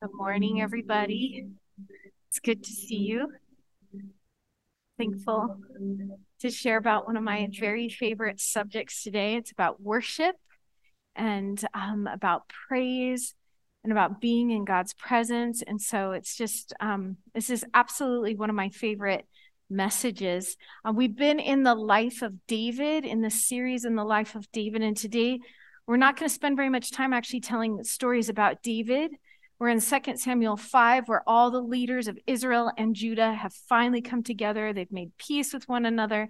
[0.00, 1.48] Good morning, everybody.
[2.28, 3.32] It's good to see you.
[4.96, 5.56] Thankful
[6.38, 9.34] to share about one of my very favorite subjects today.
[9.34, 10.36] It's about worship
[11.16, 13.34] and um, about praise
[13.82, 15.62] and about being in God's presence.
[15.66, 19.26] And so it's just, um, this is absolutely one of my favorite
[19.68, 20.56] messages.
[20.84, 24.48] Uh, we've been in the life of David in the series in the life of
[24.52, 24.80] David.
[24.80, 25.40] And today
[25.88, 29.10] we're not going to spend very much time actually telling stories about David
[29.58, 34.00] we're in 2 Samuel 5, where all the leaders of Israel and Judah have finally
[34.00, 34.72] come together.
[34.72, 36.28] They've made peace with one another,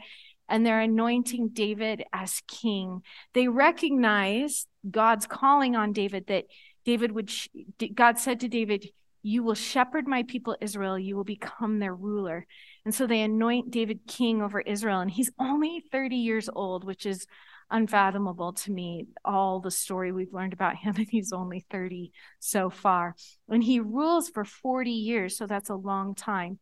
[0.48, 3.02] and they're anointing David as king.
[3.34, 6.46] They recognize God's calling on David that
[6.86, 7.30] David would,
[7.94, 8.88] God said to David,
[9.22, 12.46] You will shepherd my people Israel, you will become their ruler.
[12.86, 17.04] And so they anoint David king over Israel, and he's only 30 years old, which
[17.04, 17.26] is
[17.70, 22.70] unfathomable to me all the story we've learned about him and he's only 30 so
[22.70, 23.14] far.
[23.48, 26.58] And he rules for 40 years so that's a long time.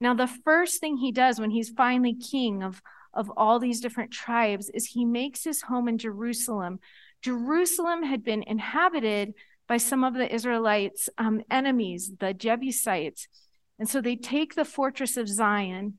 [0.00, 2.80] Now the first thing he does when he's finally king of
[3.14, 6.80] of all these different tribes is he makes his home in Jerusalem.
[7.22, 9.32] Jerusalem had been inhabited
[9.66, 13.26] by some of the Israelites um, enemies the Jebusites.
[13.78, 15.98] And so they take the fortress of Zion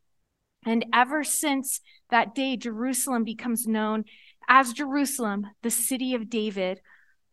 [0.68, 4.04] and ever since that day, Jerusalem becomes known
[4.48, 6.82] as Jerusalem, the city of David,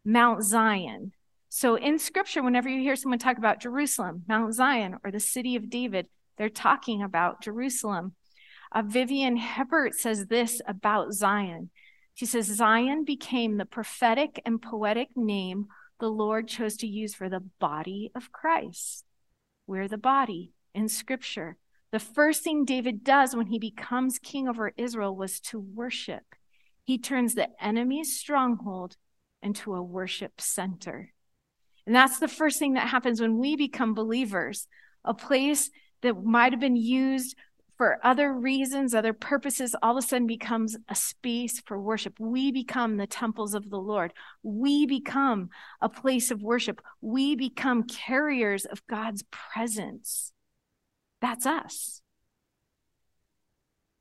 [0.04, 1.12] Mount Zion.
[1.48, 5.56] So in scripture, whenever you hear someone talk about Jerusalem, Mount Zion, or the city
[5.56, 8.14] of David, they're talking about Jerusalem.
[8.72, 11.70] Uh, Vivien Hibbert says this about Zion.
[12.14, 15.66] She says, Zion became the prophetic and poetic name
[16.00, 19.04] the Lord chose to use for the body of Christ.
[19.66, 21.56] We're the body in scripture.
[21.92, 26.24] The first thing David does when he becomes king over Israel was to worship.
[26.84, 28.96] He turns the enemy's stronghold
[29.42, 31.12] into a worship center.
[31.86, 34.66] And that's the first thing that happens when we become believers.
[35.04, 35.70] A place
[36.02, 37.36] that might have been used
[37.76, 42.14] for other reasons, other purposes, all of a sudden becomes a space for worship.
[42.20, 44.12] We become the temples of the Lord.
[44.42, 46.80] We become a place of worship.
[47.00, 50.32] We become carriers of God's presence.
[51.20, 52.00] That's us.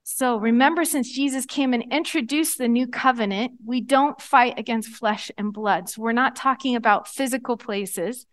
[0.03, 5.31] So remember, since Jesus came and introduced the new covenant, we don't fight against flesh
[5.37, 5.89] and blood.
[5.89, 8.25] So we're not talking about physical places.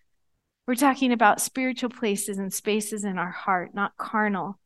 [0.66, 4.58] We're talking about spiritual places and spaces in our heart, not carnal.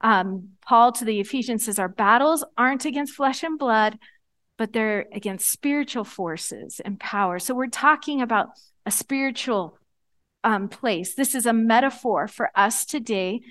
[0.00, 3.98] Um, Paul to the Ephesians says, Our battles aren't against flesh and blood,
[4.56, 7.38] but they're against spiritual forces and power.
[7.38, 8.48] So we're talking about
[8.86, 9.78] a spiritual
[10.42, 11.14] um, place.
[11.14, 13.42] This is a metaphor for us today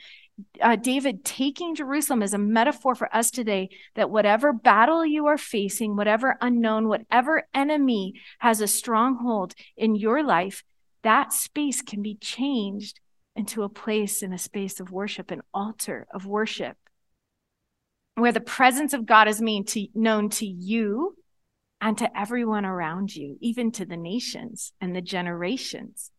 [0.62, 5.38] uh, David taking Jerusalem as a metaphor for us today that whatever battle you are
[5.38, 10.64] facing, whatever unknown, whatever enemy has a stronghold in your life,
[11.04, 13.00] that space can be changed
[13.36, 16.78] into a place in a space of worship, an altar of worship,
[18.16, 21.16] where the presence of God is made to, known to you
[21.80, 26.12] and to everyone around you, even to the nations and the generations.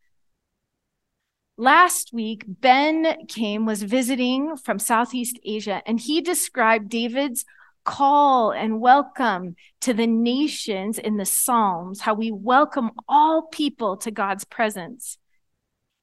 [1.61, 7.45] Last week, Ben came, was visiting from Southeast Asia, and he described David's
[7.85, 14.13] call and welcome to the nations in the Psalms, how we welcome all people to
[14.13, 15.19] God's presence.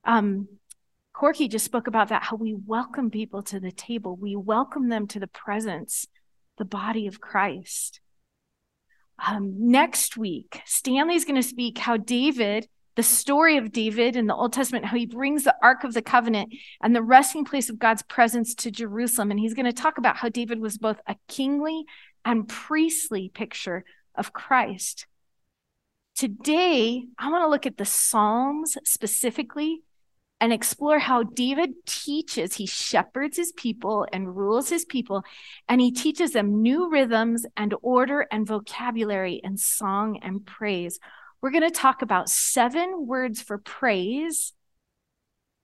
[0.03, 0.49] Um,
[1.13, 4.17] Corky just spoke about that, how we welcome people to the table.
[4.17, 6.05] We welcome them to the presence,
[6.57, 8.01] the body of Christ.
[9.25, 14.35] Um, next week, Stanley's going to speak how David the story of David in the
[14.35, 17.79] Old Testament, how he brings the Ark of the Covenant and the resting place of
[17.79, 19.31] God's presence to Jerusalem.
[19.31, 21.83] And he's going to talk about how David was both a kingly
[22.23, 23.83] and priestly picture
[24.15, 25.07] of Christ.
[26.15, 29.81] Today, I want to look at the Psalms specifically
[30.39, 35.23] and explore how David teaches, he shepherds his people and rules his people,
[35.67, 40.99] and he teaches them new rhythms and order and vocabulary and song and praise
[41.45, 44.51] we're going to talk about seven words for praise,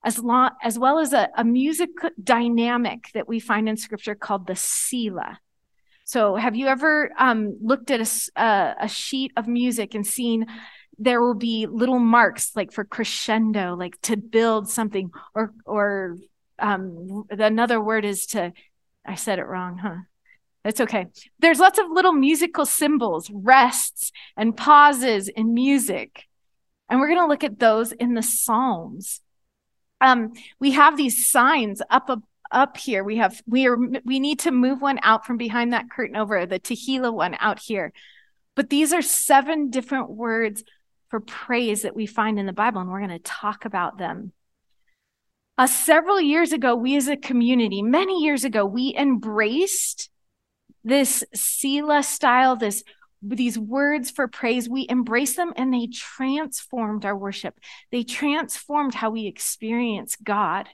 [0.05, 1.89] as, long, as well as a, a music
[2.23, 5.39] dynamic that we find in scripture called the Selah.
[6.05, 10.45] So, have you ever um, looked at a, a, a sheet of music and seen
[10.99, 16.15] there will be little marks like for crescendo, like to build something, or or
[16.59, 18.53] um, another word is to.
[19.03, 20.01] I said it wrong, huh?
[20.63, 21.07] That's okay.
[21.39, 26.25] There's lots of little musical symbols, rests and pauses in music.
[26.89, 29.21] And we're going to look at those in the Psalms.
[30.01, 33.03] Um, we have these signs up, up up here.
[33.03, 36.45] We have we are we need to move one out from behind that curtain over
[36.45, 37.93] the Tehillah one out here.
[38.55, 40.63] But these are seven different words
[41.09, 44.33] for praise that we find in the Bible, and we're going to talk about them.
[45.57, 50.09] Uh, several years ago, we as a community, many years ago, we embraced
[50.83, 52.83] this Selah style, this
[53.21, 57.59] these words for praise, we embrace them and they transformed our worship.
[57.91, 60.69] They transformed how we experience God.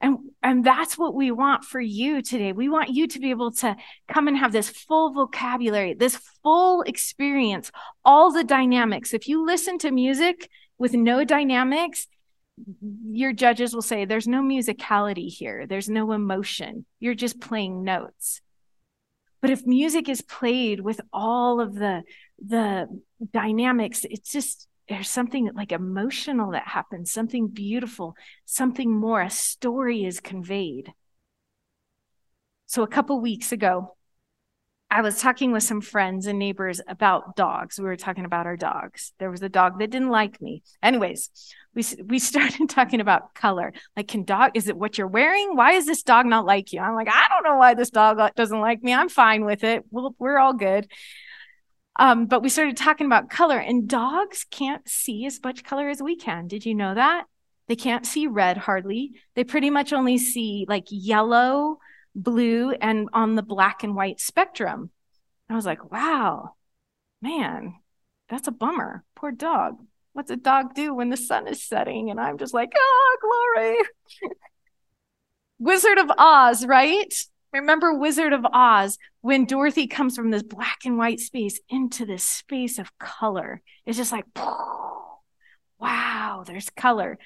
[0.00, 2.52] And, and that's what we want for you today.
[2.52, 3.76] We want you to be able to
[4.06, 7.72] come and have this full vocabulary, this full experience,
[8.04, 9.12] all the dynamics.
[9.12, 10.48] If you listen to music
[10.78, 12.06] with no dynamics,
[13.10, 16.86] your judges will say there's no musicality here, there's no emotion.
[17.00, 18.40] You're just playing notes.
[19.40, 22.02] But if music is played with all of the
[22.44, 22.88] the
[23.32, 30.04] dynamics, it's just there's something like emotional that happens, something beautiful, something more, a story
[30.04, 30.92] is conveyed.
[32.66, 33.96] So a couple weeks ago,
[34.90, 37.78] I was talking with some friends and neighbors about dogs.
[37.78, 39.12] We were talking about our dogs.
[39.18, 40.62] There was a dog that didn't like me.
[40.82, 41.30] Anyways,
[41.74, 43.72] we we started talking about color.
[43.96, 44.52] Like, can dog?
[44.54, 45.56] Is it what you're wearing?
[45.56, 46.80] Why is this dog not like you?
[46.80, 48.94] I'm like, I don't know why this dog doesn't like me.
[48.94, 49.84] I'm fine with it.
[49.90, 50.90] We'll, we're all good.
[51.96, 56.00] Um, but we started talking about color, and dogs can't see as much color as
[56.00, 56.46] we can.
[56.46, 57.26] Did you know that?
[57.66, 59.12] They can't see red hardly.
[59.34, 61.78] They pretty much only see like yellow,
[62.22, 64.90] blue, and on the black and white spectrum.
[65.48, 66.54] I was like, wow,
[67.22, 67.74] man,
[68.28, 69.04] that's a bummer.
[69.14, 69.78] Poor dog.
[70.12, 72.10] What's a dog do when the sun is setting?
[72.10, 73.76] And I'm just like, oh, glory.
[75.58, 77.12] Wizard of Oz, right?
[77.52, 82.24] Remember Wizard of Oz when Dorothy comes from this black and white space into this
[82.24, 83.62] space of color.
[83.86, 84.26] It's just like,
[85.78, 87.18] wow, there's color.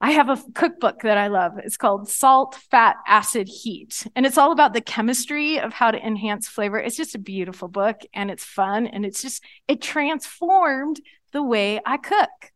[0.00, 1.52] I have a cookbook that I love.
[1.58, 4.06] It's called Salt, Fat, Acid, Heat.
[4.14, 6.78] And it's all about the chemistry of how to enhance flavor.
[6.78, 8.86] It's just a beautiful book and it's fun.
[8.86, 11.00] And it's just, it transformed
[11.32, 12.52] the way I cook.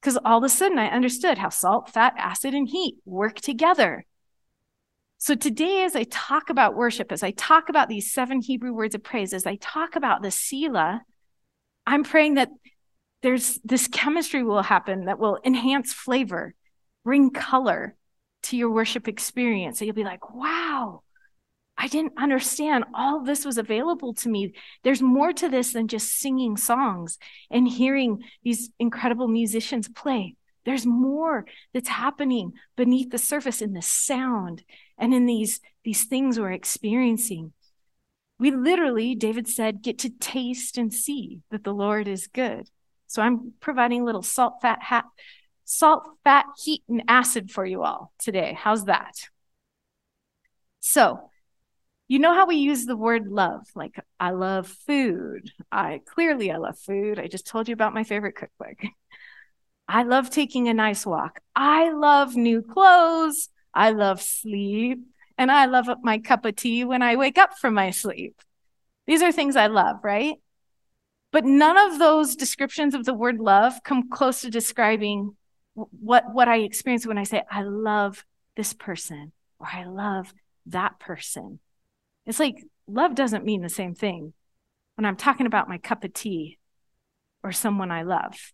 [0.00, 4.04] Because all of a sudden I understood how salt, fat, acid, and heat work together.
[5.16, 8.94] So today, as I talk about worship, as I talk about these seven Hebrew words
[8.94, 11.02] of praise, as I talk about the Selah,
[11.86, 12.50] I'm praying that
[13.22, 16.54] there's this chemistry will happen that will enhance flavor,
[17.08, 17.96] bring color
[18.42, 19.78] to your worship experience.
[19.78, 21.00] So you'll be like, wow,
[21.74, 24.52] I didn't understand all this was available to me.
[24.84, 27.16] There's more to this than just singing songs
[27.50, 30.36] and hearing these incredible musicians play.
[30.66, 34.62] There's more that's happening beneath the surface in the sound
[34.98, 37.54] and in these, these things we're experiencing.
[38.38, 42.68] We literally, David said, get to taste and see that the Lord is good.
[43.06, 45.06] So I'm providing a little salt, fat, hat,
[45.68, 48.56] salt, fat, heat, and acid for you all today.
[48.58, 49.28] How's that?
[50.80, 51.30] So,
[52.08, 56.56] you know how we use the word love like i love food i clearly i
[56.56, 58.78] love food i just told you about my favorite cookbook
[59.88, 64.98] i love taking a nice walk i love new clothes I love sleep,
[65.36, 68.40] and I love my cup of tea when I wake up from my sleep.
[69.06, 70.34] These are things I love, right?
[71.30, 75.36] But none of those descriptions of the word love come close to describing
[75.90, 78.24] what, what I experience when I say, I love
[78.56, 80.32] this person or I love
[80.66, 81.60] that person.
[82.26, 84.32] It's like love doesn't mean the same thing
[84.96, 86.58] when I'm talking about my cup of tea
[87.42, 88.52] or someone I love.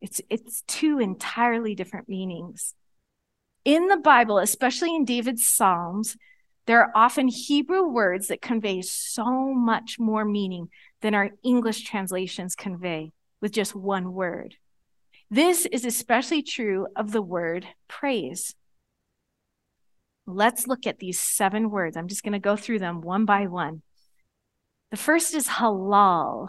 [0.00, 2.74] It's, it's two entirely different meanings.
[3.64, 6.16] In the Bible, especially in David's Psalms,
[6.66, 10.68] there are often Hebrew words that convey so much more meaning
[11.02, 14.56] than our English translations convey with just one word.
[15.30, 18.54] This is especially true of the word praise.
[20.26, 21.96] Let's look at these seven words.
[21.96, 23.82] I'm just going to go through them one by one.
[24.90, 26.48] The first is halal.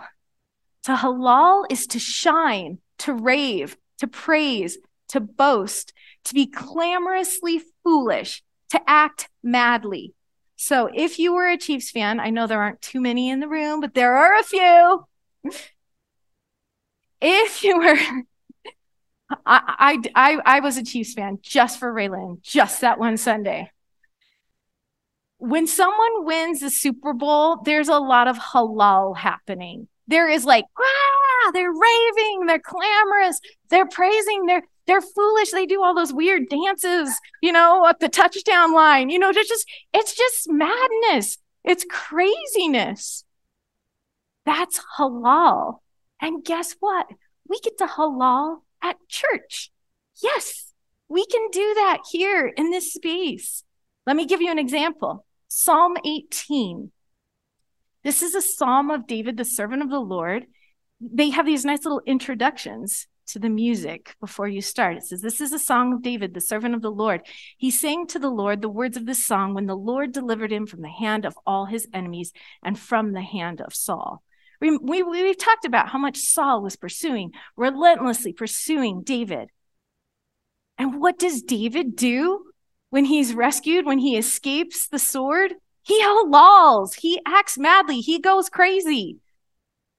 [0.86, 5.94] To halal is to shine, to rave, to praise, to boast,
[6.26, 10.16] to be clamorously foolish, to act madly.
[10.56, 13.48] So if you were a Chiefs fan, I know there aren't too many in the
[13.48, 15.06] room, but there are a few.
[17.24, 18.24] If you were,
[19.46, 23.72] I, I, I, was a Chiefs fan just for Raylan, just that one Sunday.
[25.38, 29.88] When someone wins the Super Bowl, there's a lot of halal happening.
[30.08, 35.52] There is like, ah, they're raving, they're clamorous, they're praising, they're they're foolish.
[35.52, 39.10] They do all those weird dances, you know, at the touchdown line.
[39.10, 41.38] You know, it's just it's just madness.
[41.64, 43.24] It's craziness.
[44.46, 45.80] That's halal.
[46.20, 47.08] And guess what?
[47.48, 49.72] We get to halal at church.
[50.22, 50.74] Yes,
[51.08, 53.64] we can do that here in this space.
[54.06, 55.26] Let me give you an example.
[55.48, 56.92] Psalm 18.
[58.04, 60.46] This is a psalm of David, the servant of the Lord.
[61.00, 64.98] they have these nice little introductions to the music before you start.
[64.98, 67.22] It says, This is a song of David, the servant of the Lord.
[67.58, 70.66] He sang to the Lord the words of this song when the Lord delivered him
[70.66, 72.34] from the hand of all his enemies
[72.64, 74.24] and from the hand of Saul.
[74.62, 79.50] We, we, we've talked about how much Saul was pursuing, relentlessly pursuing David.
[80.78, 82.46] And what does David do
[82.92, 85.56] when he's rescued, when he escapes the sword?
[85.84, 89.18] He lolls, he acts madly, he goes crazy.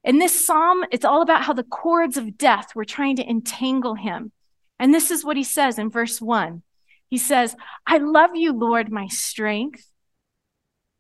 [0.05, 3.97] In this psalm, it's all about how the cords of death were trying to entangle
[3.97, 4.33] him.
[4.79, 6.63] And this is what he says in verse one.
[7.09, 9.92] He says, I love you, Lord, my strength.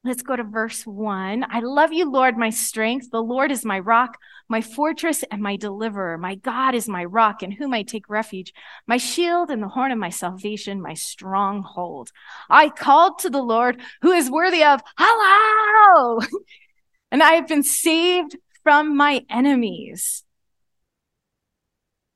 [0.04, 1.46] Let's go to verse one.
[1.48, 3.10] I love you, Lord, my strength.
[3.12, 4.18] The Lord is my rock,
[4.48, 6.18] my fortress, and my deliverer.
[6.18, 8.52] My God is my rock in whom I take refuge,
[8.88, 12.10] my shield and the horn of my salvation, my stronghold.
[12.50, 16.20] I called to the Lord who is worthy of hello.
[17.12, 20.24] and I have been saved from my enemies.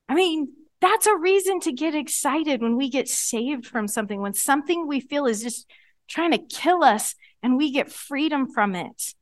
[0.08, 0.48] I mean,
[0.80, 4.98] that's a reason to get excited when we get saved from something, when something we
[4.98, 5.66] feel is just
[6.08, 9.14] trying to kill us and we get freedom from it.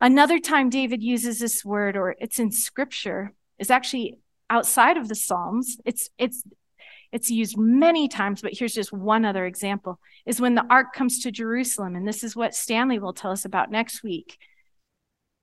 [0.00, 5.14] Another time David uses this word, or it's in scripture, is actually outside of the
[5.14, 5.76] Psalms.
[5.84, 6.42] It's it's
[7.12, 11.20] it's used many times, but here's just one other example is when the ark comes
[11.20, 11.96] to Jerusalem.
[11.96, 14.38] And this is what Stanley will tell us about next week.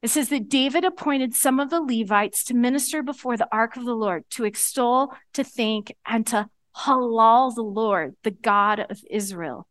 [0.02, 3.86] It says that David appointed some of the Levites to minister before the ark of
[3.86, 9.68] the Lord, to extol, to thank, and to halal the Lord, the God of Israel.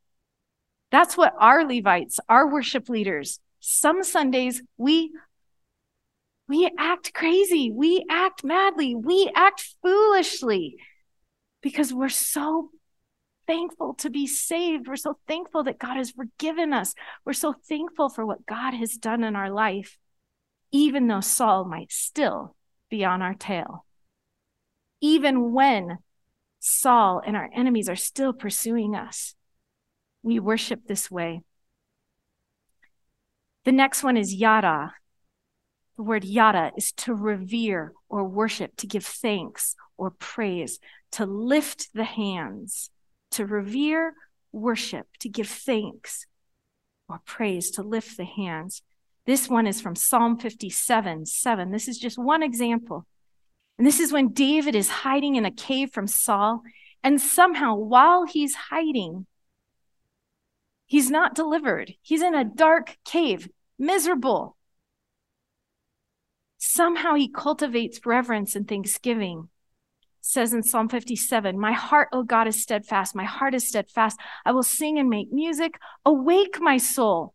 [0.97, 5.12] That's what our Levites, our worship leaders, some Sundays we
[6.49, 10.79] we act crazy, we act madly, we act foolishly
[11.61, 12.71] because we're so
[13.47, 14.88] thankful to be saved.
[14.88, 16.95] We're so thankful that God has forgiven us.
[17.26, 19.99] We're so thankful for what God has done in our life
[20.73, 22.57] even though Saul might still
[22.88, 23.85] be on our tail.
[25.03, 25.99] Even when
[26.59, 29.35] Saul and our enemies are still pursuing us,
[30.26, 31.40] we worship this way.
[33.64, 34.92] The next one is yada.
[35.97, 40.80] The word yada is to revere or worship, to give thanks or praise,
[41.12, 42.90] to lift the hands,
[43.30, 44.14] to revere,
[44.50, 46.26] worship, to give thanks
[47.09, 48.83] or praise, to lift the hands.
[49.26, 51.71] This one is from Psalm 57 7.
[51.71, 53.06] This is just one example.
[53.78, 56.62] And this is when David is hiding in a cave from Saul.
[57.04, 59.26] And somehow, while he's hiding,
[60.87, 61.95] he's not delivered.
[62.02, 64.57] He's in a dark cave, miserable.
[66.59, 69.49] Somehow he cultivates reverence and thanksgiving.
[70.02, 73.14] It says in Psalm 57, My heart, O God, is steadfast.
[73.14, 74.19] My heart is steadfast.
[74.45, 75.78] I will sing and make music.
[76.05, 77.35] Awake, my soul.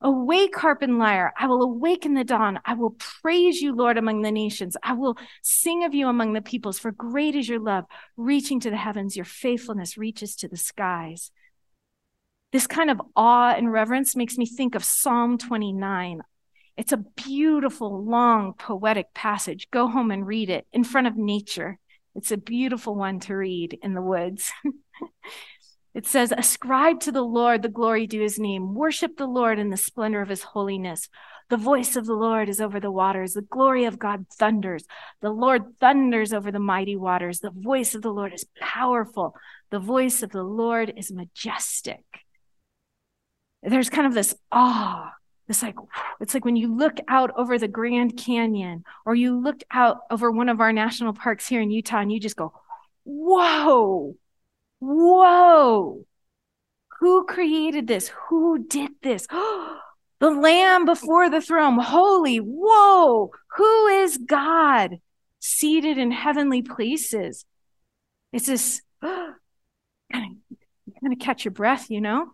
[0.00, 1.32] Awake, harp and lyre.
[1.38, 2.60] I will awaken the dawn.
[2.64, 4.76] I will praise you, Lord, among the nations.
[4.82, 7.86] I will sing of you among the peoples, for great is your love,
[8.16, 9.16] reaching to the heavens.
[9.16, 11.30] Your faithfulness reaches to the skies.
[12.54, 16.20] This kind of awe and reverence makes me think of Psalm 29.
[16.76, 19.66] It's a beautiful, long, poetic passage.
[19.72, 21.80] Go home and read it in front of nature.
[22.14, 24.52] It's a beautiful one to read in the woods.
[25.94, 28.74] It says, Ascribe to the Lord the glory due his name.
[28.74, 31.08] Worship the Lord in the splendor of his holiness.
[31.50, 33.34] The voice of the Lord is over the waters.
[33.34, 34.84] The glory of God thunders.
[35.22, 37.38] The Lord thunders over the mighty waters.
[37.38, 39.36] The voice of the Lord is powerful.
[39.70, 42.02] The voice of the Lord is majestic.
[43.64, 45.12] There's kind of this awe.
[45.48, 45.76] It's like,
[46.20, 50.30] it's like when you look out over the Grand Canyon or you look out over
[50.30, 52.52] one of our national parks here in Utah and you just go,
[53.04, 54.16] whoa,
[54.86, 56.04] Whoa!
[57.00, 58.10] Who created this?
[58.28, 59.26] Who did this?
[60.20, 61.78] the lamb before the throne.
[61.78, 63.30] Holy, whoa!
[63.56, 64.98] Who is God
[65.40, 67.46] seated in heavenly places?
[68.32, 69.36] It's this kind
[70.12, 70.58] of,
[71.00, 72.32] kind of catch your breath, you know?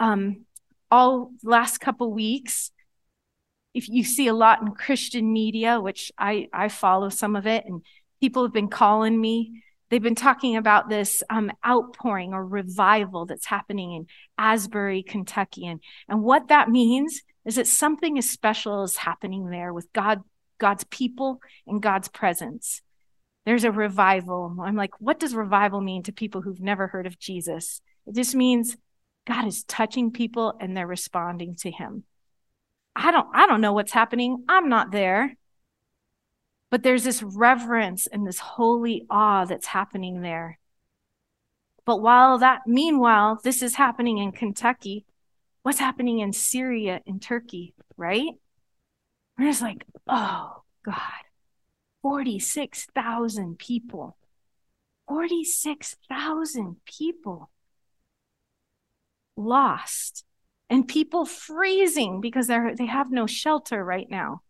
[0.00, 0.44] Um,
[0.90, 2.70] all last couple weeks,
[3.72, 7.64] if you see a lot in Christian media, which I, I follow some of it,
[7.66, 7.82] and
[8.20, 9.62] people have been calling me
[9.94, 15.66] They've been talking about this um, outpouring or revival that's happening in Asbury, Kentucky.
[15.66, 20.22] And, and what that means is that something as special is happening there with God,
[20.58, 22.82] God's people and God's presence.
[23.46, 24.56] There's a revival.
[24.60, 27.82] I'm like, what does revival mean to people who've never heard of Jesus?
[28.06, 28.76] It just means
[29.26, 32.04] God is touching people and they're responding to him.
[32.96, 34.44] I don't I don't know what's happening.
[34.48, 35.36] I'm not there.
[36.70, 40.58] But there's this reverence and this holy awe that's happening there.
[41.84, 45.04] But while that, meanwhile, this is happening in Kentucky,
[45.62, 48.32] what's happening in Syria and Turkey, right?
[49.38, 50.98] We're just like, oh God,
[52.02, 54.16] 46,000 people.
[55.08, 57.50] 46,000 people
[59.36, 60.24] lost
[60.70, 64.42] and people freezing because they're they have no shelter right now.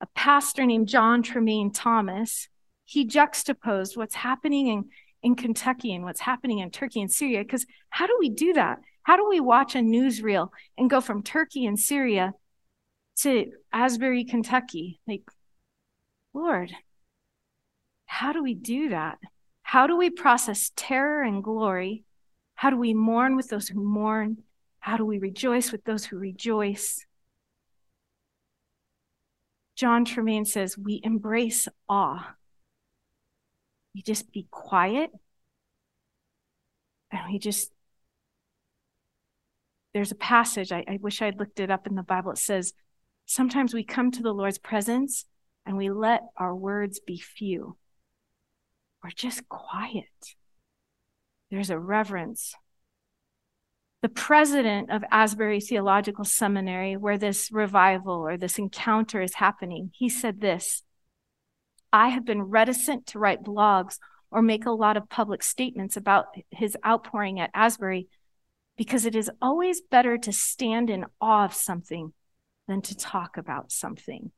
[0.00, 2.48] A pastor named John Tremaine Thomas,
[2.84, 4.84] he juxtaposed what's happening in,
[5.22, 7.42] in Kentucky and what's happening in Turkey and Syria.
[7.42, 8.80] Because how do we do that?
[9.02, 12.32] How do we watch a newsreel and go from Turkey and Syria
[13.20, 15.00] to Asbury, Kentucky?
[15.06, 15.22] Like,
[16.34, 16.72] Lord,
[18.06, 19.18] how do we do that?
[19.62, 22.04] How do we process terror and glory?
[22.56, 24.38] How do we mourn with those who mourn?
[24.80, 27.06] How do we rejoice with those who rejoice?
[29.76, 32.34] John Tremaine says, we embrace awe.
[33.94, 35.10] We just be quiet
[37.10, 37.70] and we just,
[39.92, 42.32] there's a passage, I, I wish I'd looked it up in the Bible.
[42.32, 42.72] It says,
[43.26, 45.26] sometimes we come to the Lord's presence
[45.66, 47.76] and we let our words be few.
[49.02, 50.04] We're just quiet.
[51.50, 52.54] There's a reverence.
[54.02, 60.08] The president of Asbury Theological Seminary, where this revival or this encounter is happening, he
[60.08, 60.82] said this
[61.92, 63.98] I have been reticent to write blogs
[64.30, 68.08] or make a lot of public statements about his outpouring at Asbury
[68.76, 72.12] because it is always better to stand in awe of something
[72.68, 74.30] than to talk about something.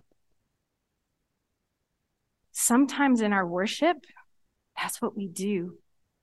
[2.52, 3.96] Sometimes in our worship,
[4.76, 5.78] that's what we do.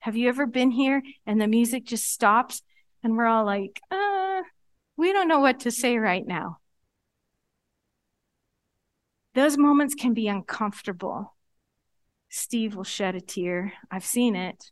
[0.05, 2.61] Have you ever been here and the music just stops
[3.01, 4.43] and we're all like, uh,
[4.97, 6.59] we don't know what to say right now?
[9.33, 11.35] Those moments can be uncomfortable.
[12.29, 13.73] Steve will shed a tear.
[13.89, 14.69] I've seen it.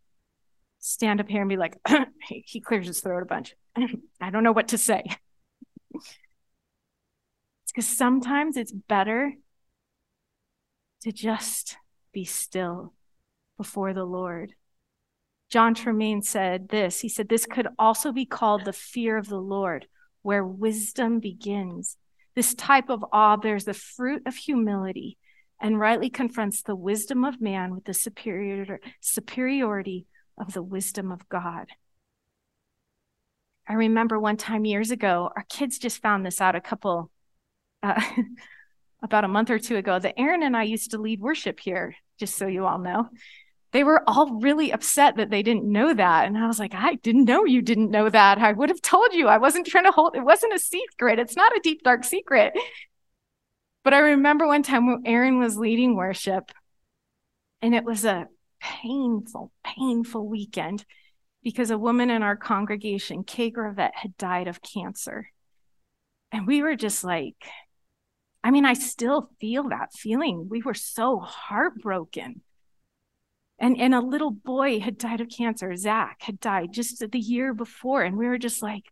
[0.77, 1.79] Stand up here and be like,
[2.27, 3.55] he clears his throat a bunch.
[4.21, 5.03] I don't know what to say.
[7.69, 9.33] because sometimes it's better
[11.01, 11.77] to just
[12.11, 12.93] be still
[13.57, 14.53] before the Lord.
[15.53, 19.37] John Tremaine said this He said, This could also be called the fear of the
[19.37, 19.85] Lord,
[20.23, 21.95] where wisdom begins.
[22.33, 25.19] This type of awe bears the fruit of humility
[25.61, 30.07] and rightly confronts the wisdom of man with the superior, superiority
[30.39, 31.67] of the wisdom of God.
[33.69, 37.11] I remember one time years ago, our kids just found this out a couple,
[37.83, 38.01] uh,
[39.03, 41.95] about a month or two ago, that Aaron and I used to lead worship here,
[42.17, 43.07] just so you all know
[43.73, 46.27] they were all really upset that they didn't know that.
[46.27, 48.37] And I was like, I didn't know you didn't know that.
[48.37, 49.27] I would have told you.
[49.27, 51.17] I wasn't trying to hold, it wasn't a secret.
[51.17, 52.53] It's not a deep, dark secret.
[53.83, 56.51] But I remember one time when Aaron was leading worship,
[57.61, 58.27] and it was a
[58.61, 60.85] painful, painful weekend
[61.43, 65.29] because a woman in our congregation, Kay Gravett, had died of cancer.
[66.31, 67.35] And we were just like,
[68.43, 70.47] I mean, I still feel that feeling.
[70.47, 72.41] We were so heartbroken
[73.59, 75.75] and, and a little boy had died of cancer.
[75.75, 78.01] Zach had died just the year before.
[78.03, 78.83] And we were just like,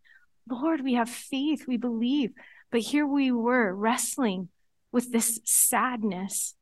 [0.49, 2.31] Lord, we have faith, we believe.
[2.71, 4.49] But here we were wrestling
[4.91, 6.55] with this sadness.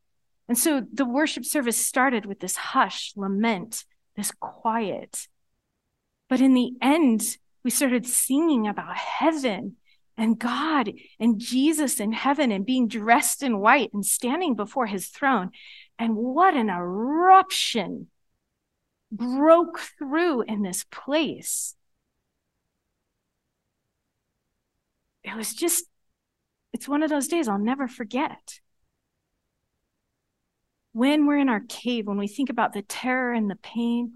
[0.47, 3.85] And so the worship service started with this hush, lament,
[4.15, 5.27] this quiet.
[6.29, 9.75] But in the end, we started singing about heaven
[10.17, 15.07] and God and Jesus in heaven and being dressed in white and standing before his
[15.07, 15.51] throne.
[15.99, 18.07] And what an eruption
[19.11, 21.75] broke through in this place.
[25.23, 25.85] It was just,
[26.71, 28.61] it's one of those days I'll never forget.
[30.93, 34.13] When we're in our cave, when we think about the terror and the pain,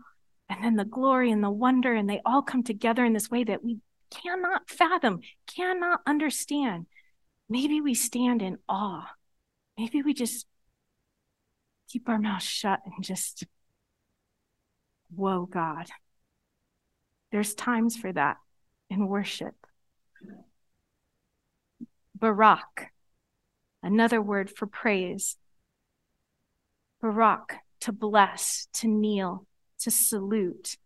[0.48, 3.44] and then the glory and the wonder, and they all come together in this way
[3.44, 5.20] that we cannot fathom,
[5.54, 6.86] cannot understand.
[7.50, 9.12] Maybe we stand in awe.
[9.78, 10.46] Maybe we just
[11.94, 13.44] keep our mouth shut and just,
[15.16, 15.86] whoa, God.
[17.32, 18.38] There's times for that
[18.90, 19.54] in worship.
[22.16, 22.92] Barak,
[23.84, 25.38] another word for praise.
[27.00, 29.46] Barak, to bless, to kneel,
[29.82, 30.78] to salute.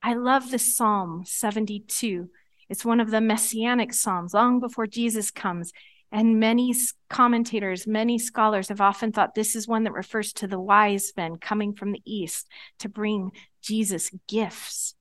[0.00, 2.30] I love the Psalm 72.
[2.68, 5.72] It's one of the messianic psalms, long before Jesus comes.
[6.16, 6.74] And many
[7.10, 11.36] commentators, many scholars have often thought this is one that refers to the wise men
[11.36, 12.48] coming from the east
[12.78, 14.94] to bring Jesus gifts,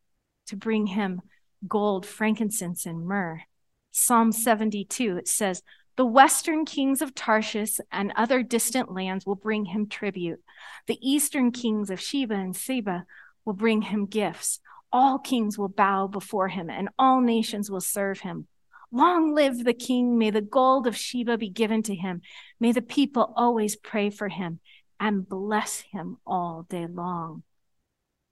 [0.48, 1.22] to bring him
[1.66, 3.44] gold, frankincense, and myrrh.
[3.92, 5.64] Psalm 72, it says,
[5.96, 10.44] The western kings of Tarshish and other distant lands will bring him tribute.
[10.88, 13.06] The eastern kings of Sheba and Seba
[13.46, 14.60] will bring him gifts.
[14.92, 18.50] All kings will bow before him, and all nations will serve him.
[18.96, 20.18] Long live the king.
[20.18, 22.22] May the gold of Sheba be given to him.
[22.62, 24.62] May the people always pray for him
[25.02, 27.44] and bless him all day long.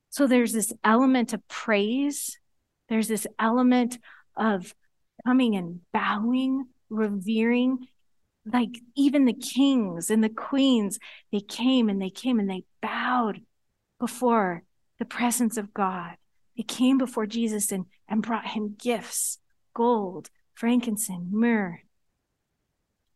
[0.09, 2.39] So there's this element of praise.
[2.87, 3.97] There's this element
[4.37, 4.73] of
[5.25, 7.87] coming and bowing, revering.
[8.45, 10.97] Like even the kings and the queens,
[11.33, 13.41] they came and they came and they bowed
[13.99, 14.63] before
[14.97, 16.15] the presence of God.
[16.55, 19.39] They came before Jesus and, and brought him gifts
[19.73, 21.79] gold, frankincense, myrrh.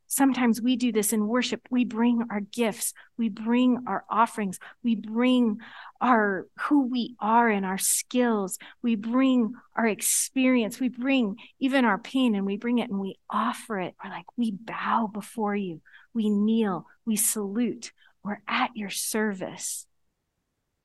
[0.09, 1.67] Sometimes we do this in worship.
[1.69, 5.57] We bring our gifts, we bring our offerings, we bring
[5.99, 11.97] our who we are and our skills, we bring our experience, we bring even our
[11.97, 13.95] pain and we bring it and we offer it.
[14.01, 15.81] We're like, we bow before you,
[16.13, 17.91] we kneel, we salute,
[18.23, 19.87] we're at your service,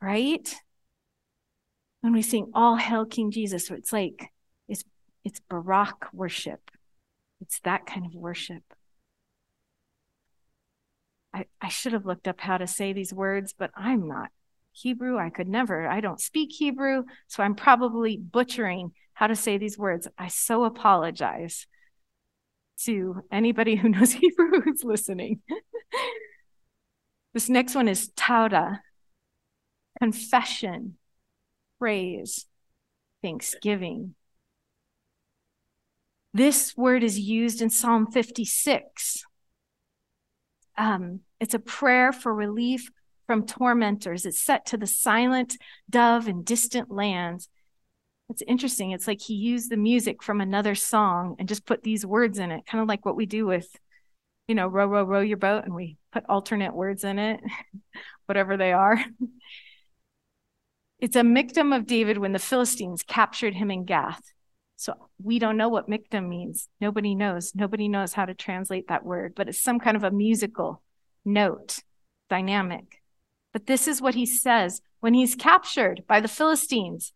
[0.00, 0.52] right?
[2.00, 4.32] When we sing All Hail King Jesus, it's like,
[5.24, 6.70] it's, Barak worship.
[7.40, 8.62] It's that kind of worship.
[11.34, 14.30] I, I should have looked up how to say these words, but I'm not
[14.72, 15.18] Hebrew.
[15.18, 19.78] I could never, I don't speak Hebrew, so I'm probably butchering how to say these
[19.78, 20.08] words.
[20.18, 21.66] I so apologize
[22.84, 25.40] to anybody who knows Hebrew who's listening.
[27.34, 28.80] this next one is Todah,
[30.00, 30.96] confession,
[31.78, 32.46] praise,
[33.22, 34.14] thanksgiving.
[36.34, 39.24] This word is used in Psalm 56
[40.76, 42.90] um, it's a prayer for relief
[43.26, 44.26] from tormentors.
[44.26, 45.56] It's set to the silent
[45.88, 47.48] dove in distant lands.
[48.28, 48.92] It's interesting.
[48.92, 52.50] It's like he used the music from another song and just put these words in
[52.50, 53.68] it, kind of like what we do with,
[54.48, 57.40] you know, row, row, row your boat, and we put alternate words in it,
[58.26, 58.98] whatever they are.
[60.98, 64.22] It's a Michtam of David when the Philistines captured him in Gath.
[64.82, 66.68] So we don't know what Michtam means.
[66.80, 67.54] Nobody knows.
[67.54, 70.82] Nobody knows how to translate that word, but it's some kind of a musical
[71.24, 71.78] note,
[72.28, 73.00] dynamic.
[73.52, 77.12] But this is what he says when he's captured by the Philistines.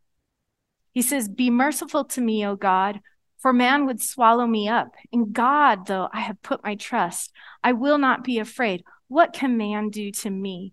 [0.92, 3.00] He says, Be merciful to me, O God,
[3.40, 4.94] for man would swallow me up.
[5.10, 7.32] In God, though, I have put my trust.
[7.64, 8.84] I will not be afraid.
[9.08, 10.72] What can man do to me?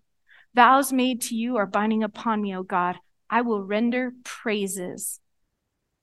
[0.54, 2.94] Vows made to you are binding upon me, O God.
[3.28, 5.18] I will render praises.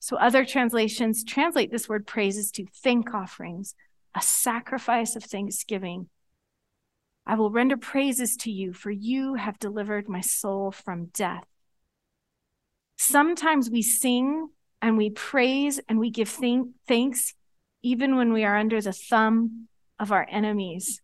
[0.02, 3.76] So other translations translate this word praises to thank offerings,
[4.16, 6.08] a sacrifice of thanksgiving.
[7.24, 11.44] I will render praises to you, for you have delivered my soul from death.
[12.98, 14.48] Sometimes we sing
[14.82, 16.36] and we praise and we give
[16.88, 17.34] thanks
[17.84, 19.68] even when we are under the thumb
[20.00, 21.00] of our enemies.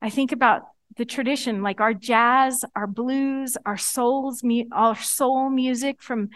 [0.00, 0.62] I think about
[0.96, 6.30] the tradition, like our jazz, our blues, our souls, our soul music from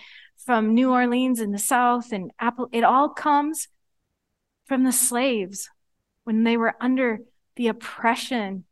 [0.45, 3.69] from New Orleans in the South and Apple, it all comes
[4.65, 5.69] from the slaves
[6.25, 7.21] when they were under
[7.57, 8.65] the oppression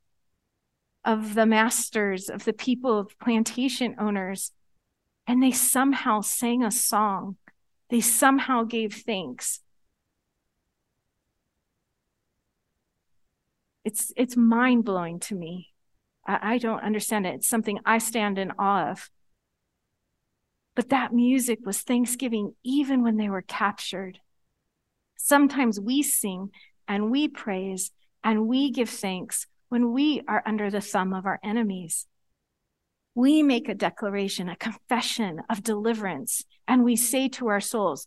[1.04, 4.52] of the masters, of the people, of plantation owners.
[5.26, 7.36] And they somehow sang a song.
[7.90, 9.60] They somehow gave thanks.
[13.84, 15.68] It's, it's mind blowing to me.
[16.26, 17.34] I, I don't understand it.
[17.34, 19.10] It's something I stand in awe of.
[20.78, 24.20] But that music was thanksgiving even when they were captured.
[25.16, 26.50] Sometimes we sing
[26.86, 27.90] and we praise
[28.22, 32.06] and we give thanks when we are under the thumb of our enemies.
[33.16, 38.06] We make a declaration, a confession of deliverance, and we say to our souls,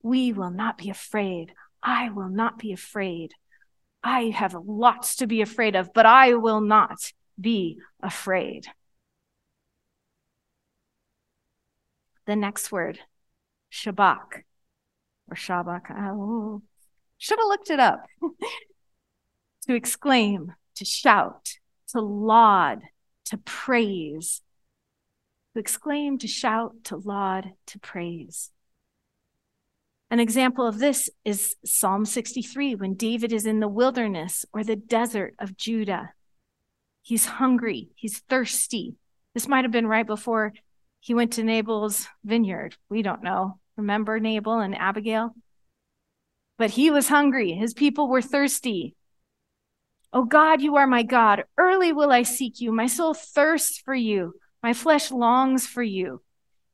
[0.00, 1.52] We will not be afraid.
[1.82, 3.32] I will not be afraid.
[4.04, 8.68] I have lots to be afraid of, but I will not be afraid.
[12.26, 13.00] The next word,
[13.70, 14.42] shabach
[15.28, 15.90] or shabach.
[15.90, 16.62] Oh,
[17.18, 18.06] should have looked it up.
[19.66, 21.54] to exclaim, to shout,
[21.88, 22.82] to laud,
[23.26, 24.42] to praise.
[25.54, 28.50] To exclaim, to shout, to laud, to praise.
[30.10, 34.76] An example of this is Psalm 63 when David is in the wilderness or the
[34.76, 36.12] desert of Judah.
[37.02, 38.94] He's hungry, he's thirsty.
[39.34, 40.52] This might have been right before
[41.04, 42.78] he went to Nabal's vineyard.
[42.88, 43.58] We don't know.
[43.76, 45.34] Remember Nabal and Abigail?
[46.56, 47.52] But he was hungry.
[47.52, 48.96] His people were thirsty.
[50.14, 51.44] Oh God, you are my God.
[51.58, 52.72] Early will I seek you.
[52.72, 54.36] My soul thirsts for you.
[54.62, 56.22] My flesh longs for you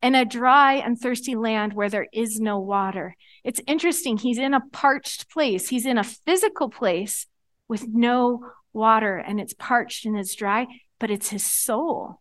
[0.01, 3.16] in a dry and thirsty land where there is no water.
[3.43, 4.16] It's interesting.
[4.16, 7.27] He's in a parched place, he's in a physical place
[7.66, 10.69] with no water, and it's parched and it's dry,
[11.01, 12.19] but it's his soul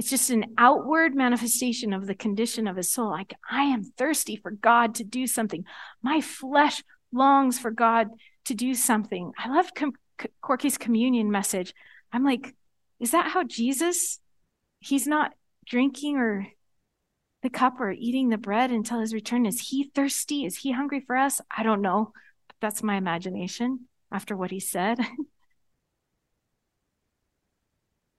[0.00, 3.10] it's just an outward manifestation of the condition of his soul.
[3.10, 5.66] Like, I am thirsty for God to do something.
[6.00, 6.82] My flesh
[7.12, 8.08] longs for God
[8.46, 9.32] to do something.
[9.38, 9.92] I love com-
[10.40, 11.74] Corky's communion message.
[12.14, 12.54] I'm like,
[12.98, 14.20] is that how Jesus,
[14.78, 15.34] he's not
[15.66, 16.46] drinking or
[17.42, 19.44] the cup or eating the bread until his return?
[19.44, 20.46] Is he thirsty?
[20.46, 21.42] Is he hungry for us?
[21.54, 22.14] I don't know.
[22.62, 24.98] That's my imagination after what he said.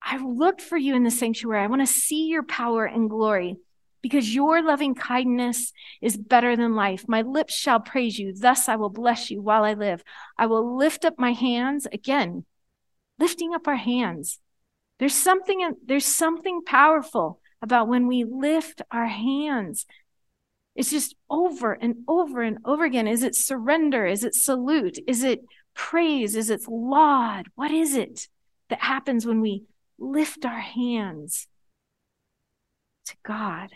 [0.04, 1.62] I have looked for you in the sanctuary.
[1.62, 3.56] I want to see your power and glory
[4.02, 7.04] because your loving kindness is better than life.
[7.06, 8.34] My lips shall praise you.
[8.34, 10.02] Thus I will bless you while I live.
[10.36, 12.44] I will lift up my hands again,
[13.18, 14.40] lifting up our hands.
[14.98, 19.86] There's something, there's something powerful about when we lift our hands.
[20.74, 23.06] It's just over and over and over again.
[23.06, 24.04] Is it surrender?
[24.04, 24.98] Is it salute?
[25.06, 25.40] Is it
[25.74, 26.34] praise?
[26.34, 27.48] Is it laud?
[27.54, 28.28] What is it
[28.68, 29.64] that happens when we
[30.02, 31.46] lift our hands
[33.06, 33.70] to God?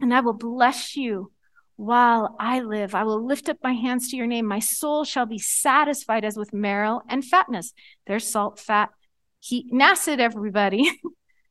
[0.00, 1.32] And I will bless you
[1.76, 2.94] while I live.
[2.94, 4.46] I will lift up my hands to your name.
[4.46, 7.72] My soul shall be satisfied as with marrow and fatness.
[8.06, 8.90] There's salt, fat,
[9.40, 10.90] heat, acid, everybody.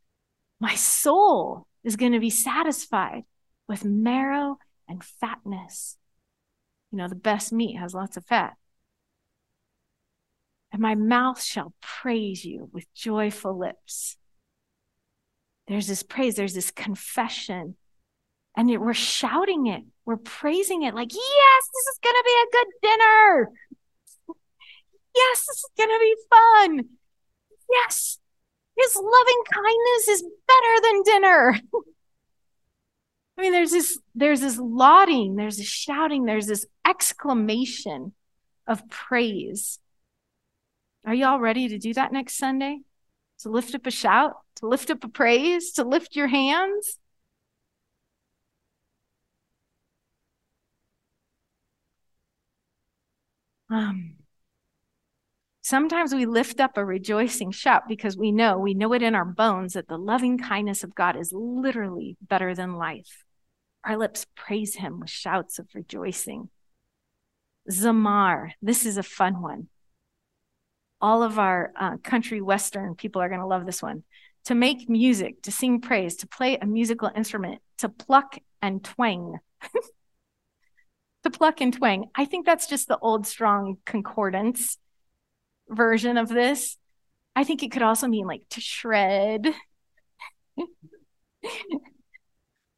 [0.59, 3.23] my soul is going to be satisfied
[3.67, 4.57] with marrow
[4.87, 5.97] and fatness.
[6.91, 8.53] You know, the best meat has lots of fat.
[10.71, 14.17] And my mouth shall praise you with joyful lips.
[15.67, 17.75] There's this praise, there's this confession.
[18.55, 22.51] And we're shouting it, we're praising it like, yes, this is going to be a
[22.51, 23.51] good dinner.
[25.15, 26.89] Yes, this is going to be fun.
[27.69, 28.19] Yes,
[28.77, 31.59] his loving kindness is better than dinner.
[33.37, 38.13] I mean, there's this, there's this lauding, there's this shouting, there's this exclamation
[38.65, 39.79] of praise.
[41.07, 42.81] Are y'all ready to do that next Sunday?
[43.39, 46.99] To lift up a shout, to lift up a praise, to lift your hands?
[53.69, 54.17] Um,
[55.61, 59.25] Sometimes we lift up a rejoicing shout because we know, we know it in our
[59.25, 63.25] bones that the loving kindness of God is literally better than life.
[63.83, 66.49] Our lips praise him with shouts of rejoicing.
[67.69, 69.67] Zamar, this is a fun one.
[70.99, 74.03] All of our uh, country western people are going to love this one.
[74.45, 79.39] To make music, to sing praise, to play a musical instrument, to pluck and twang.
[81.23, 82.05] to pluck and twang.
[82.15, 84.77] I think that's just the old strong concordance
[85.69, 86.77] version of this.
[87.35, 89.53] I think it could also mean like to shred.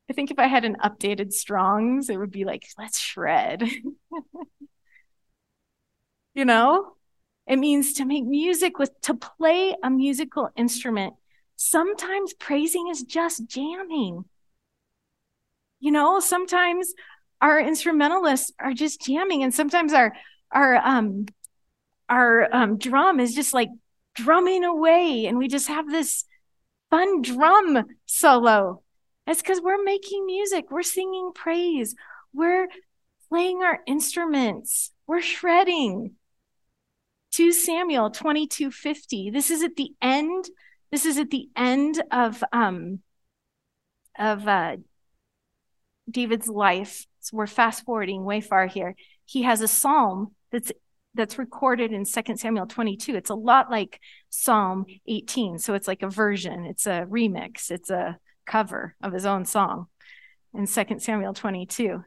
[0.09, 3.61] I think if I had an updated Strongs, it would be like, let's shred.
[6.33, 6.93] you know,
[7.49, 11.15] it means to make music with, to play a musical instrument.
[11.55, 14.23] Sometimes praising is just jamming.
[15.79, 16.93] You know, sometimes
[17.41, 20.13] our instrumentalists are just jamming, and sometimes our
[20.51, 21.25] our um
[22.07, 23.69] our um, drum is just like
[24.15, 26.25] drumming away and we just have this
[26.89, 28.83] fun drum solo.
[29.27, 31.95] It's because we're making music, we're singing praise,
[32.33, 32.67] we're
[33.29, 36.15] playing our instruments, we're shredding.
[37.39, 39.31] 2 Samuel 22:50.
[39.31, 40.49] This is at the end.
[40.91, 42.99] This is at the end of um
[44.17, 44.75] of uh
[46.11, 47.05] David's life.
[47.21, 48.93] So we're fast forwarding way far here.
[49.23, 50.73] He has a psalm that's
[51.13, 53.15] that's recorded in 2 Samuel 22.
[53.15, 55.59] It's a lot like Psalm 18.
[55.59, 59.87] So it's like a version, it's a remix, it's a cover of his own song
[60.53, 62.03] in 2 Samuel 22.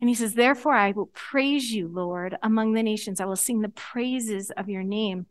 [0.00, 3.20] And he says, Therefore, I will praise you, Lord, among the nations.
[3.20, 5.26] I will sing the praises of your name.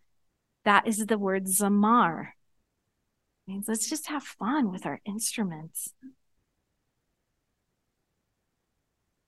[0.66, 2.34] That is the word zamar.
[3.48, 5.94] It means let's just have fun with our instruments.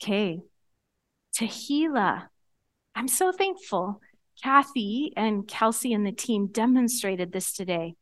[0.01, 0.41] Okay.
[1.35, 2.27] Tehillah
[2.95, 4.01] I'm so thankful.
[4.43, 7.95] Kathy and Kelsey and the team demonstrated this today.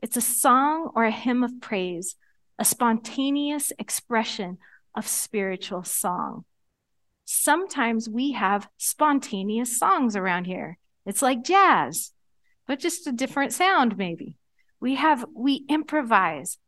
[0.00, 2.16] It's a song or a hymn of praise,
[2.58, 4.58] a spontaneous expression
[4.96, 6.44] of spiritual song.
[7.34, 10.78] Sometimes we have spontaneous songs around here.
[11.06, 12.12] It's like jazz,
[12.66, 14.36] but just a different sound, maybe.
[14.80, 16.58] We have, we improvise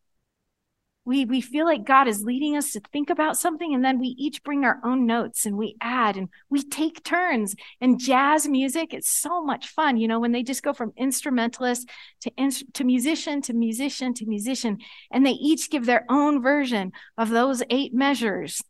[1.04, 4.08] we we feel like God is leading us to think about something and then we
[4.18, 8.94] each bring our own notes and we add and we take turns and jazz music
[8.94, 11.88] it's so much fun you know when they just go from instrumentalist
[12.22, 12.30] to
[12.72, 14.78] to musician to musician to musician
[15.10, 18.62] and they each give their own version of those eight measures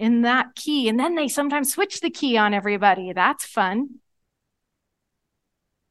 [0.00, 3.88] in that key and then they sometimes switch the key on everybody that's fun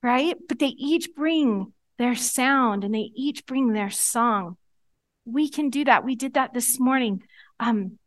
[0.04, 4.58] right but they each bring their sound and they each bring their song
[5.32, 6.04] we can do that.
[6.04, 7.24] We did that this morning.
[7.60, 7.98] Um,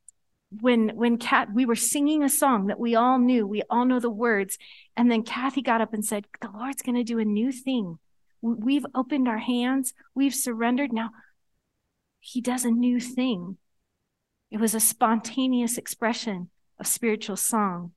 [0.61, 4.01] when when Kat we were singing a song that we all knew, we all know
[4.01, 4.59] the words,
[4.97, 7.99] and then Kathy got up and said, "The Lord's going to do a new thing.
[8.43, 10.93] We've opened our hands, we've surrendered.
[10.93, 11.11] Now
[12.21, 13.57] He does a new thing."
[14.53, 17.93] It was a spontaneous expression of spiritual song.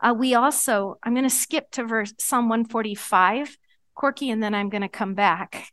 [0.00, 3.58] Uh, we also, I'm going to skip to verse Psalm 145,
[3.96, 5.72] Corky, and then I'm going to come back.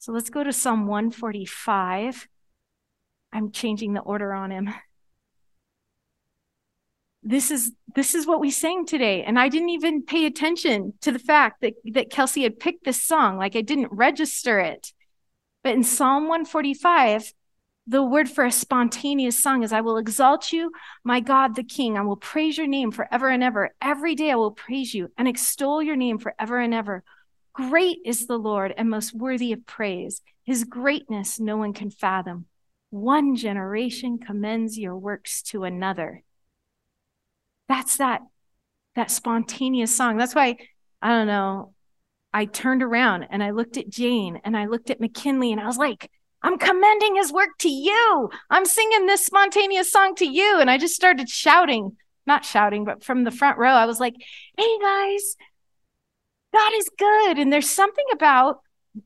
[0.00, 2.28] So let's go to Psalm 145.
[3.32, 4.68] I'm changing the order on him.
[7.22, 11.12] This is this is what we sang today, and I didn't even pay attention to
[11.12, 13.36] the fact that that Kelsey had picked this song.
[13.36, 14.92] Like I didn't register it.
[15.62, 17.34] But in Psalm 145,
[17.86, 20.70] the word for a spontaneous song is I will exalt you,
[21.02, 21.96] my God, the King.
[21.96, 23.74] I will praise your name forever and ever.
[23.80, 27.02] Every day I will praise you and extol your name forever and ever.
[27.52, 30.22] Great is the Lord and most worthy of praise.
[30.44, 32.46] His greatness no one can fathom.
[32.90, 36.22] One generation commends your works to another.
[37.68, 38.22] That's that,
[38.94, 40.16] that spontaneous song.
[40.16, 40.56] That's why,
[41.00, 41.74] I don't know,
[42.32, 45.66] I turned around and I looked at Jane and I looked at McKinley and I
[45.66, 46.10] was like,
[46.42, 48.30] I'm commending his work to you.
[48.48, 50.58] I'm singing this spontaneous song to you.
[50.60, 54.14] And I just started shouting, not shouting, but from the front row, I was like,
[54.56, 55.36] hey guys,
[56.52, 57.38] God is good.
[57.38, 58.60] And there's something about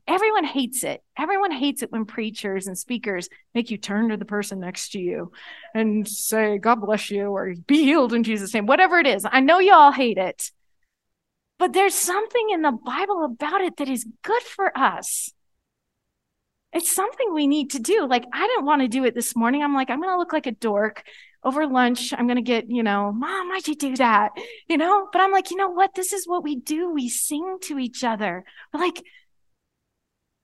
[0.07, 1.03] everyone hates it.
[1.17, 4.99] Everyone hates it when preachers and speakers make you turn to the person next to
[4.99, 5.31] you
[5.73, 9.25] and say, God bless you, or be healed in Jesus' name, whatever it is.
[9.29, 10.51] I know you all hate it.
[11.57, 15.29] But there's something in the Bible about it that is good for us
[16.75, 18.05] it's something we need to do.
[18.05, 19.63] Like, I didn't want to do it this morning.
[19.63, 21.03] I'm like, I'm going to look like a dork
[21.41, 22.13] over lunch.
[22.13, 24.31] I'm going to get, you know, mom, why'd you do that?
[24.67, 25.95] You know, but I'm like, you know what?
[25.95, 26.91] This is what we do.
[26.91, 28.43] We sing to each other.
[28.73, 29.01] We're like,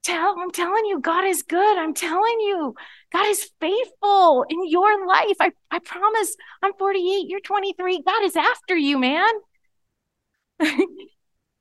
[0.04, 1.76] tell, I'm telling you, God is good.
[1.76, 2.74] I'm telling you,
[3.12, 5.36] God is faithful in your life.
[5.38, 8.02] I, I promise I'm 48, you're 23.
[8.06, 9.30] God is after you, man.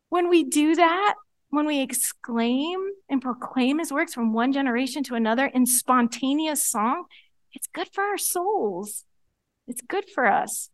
[0.10, 1.15] when we do that,
[1.51, 7.05] when we exclaim and proclaim his works from one generation to another in spontaneous song,
[7.53, 9.03] it's good for our souls.
[9.67, 10.69] It's good for us.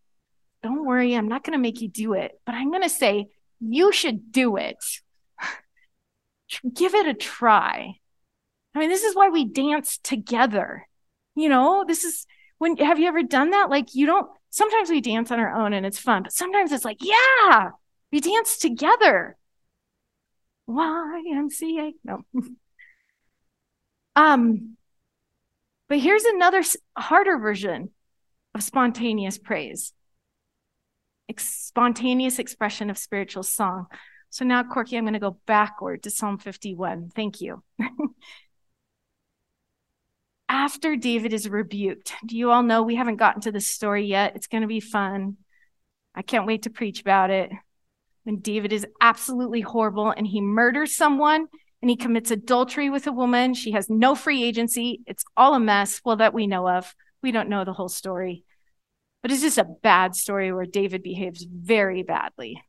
[0.63, 3.27] Don't worry, I'm not going to make you do it, but I'm going to say
[3.59, 4.77] you should do it.
[6.73, 7.95] Give it a try.
[8.75, 10.87] I mean, this is why we dance together.
[11.35, 12.25] You know, this is
[12.59, 13.69] when have you ever done that?
[13.69, 16.85] Like, you don't, sometimes we dance on our own and it's fun, but sometimes it's
[16.85, 17.71] like, yeah,
[18.11, 19.36] we dance together.
[20.69, 21.93] YMCA.
[22.03, 22.21] No.
[24.15, 24.77] um,
[25.87, 26.63] but here's another
[26.97, 27.91] harder version
[28.53, 29.93] of spontaneous praise.
[31.29, 33.87] Ex- spontaneous expression of spiritual song.
[34.29, 37.11] So now, Corky, I'm going to go backward to Psalm 51.
[37.15, 37.63] Thank you.
[40.49, 44.35] After David is rebuked, do you all know we haven't gotten to this story yet?
[44.35, 45.37] It's going to be fun.
[46.15, 47.51] I can't wait to preach about it
[48.27, 51.47] when David is absolutely horrible and he murders someone
[51.81, 53.53] and he commits adultery with a woman.
[53.53, 54.99] She has no free agency.
[55.07, 56.01] It's all a mess.
[56.03, 56.93] Well, that we know of.
[57.23, 58.43] We don't know the whole story.
[59.21, 62.61] But it's just a bad story where David behaves very badly.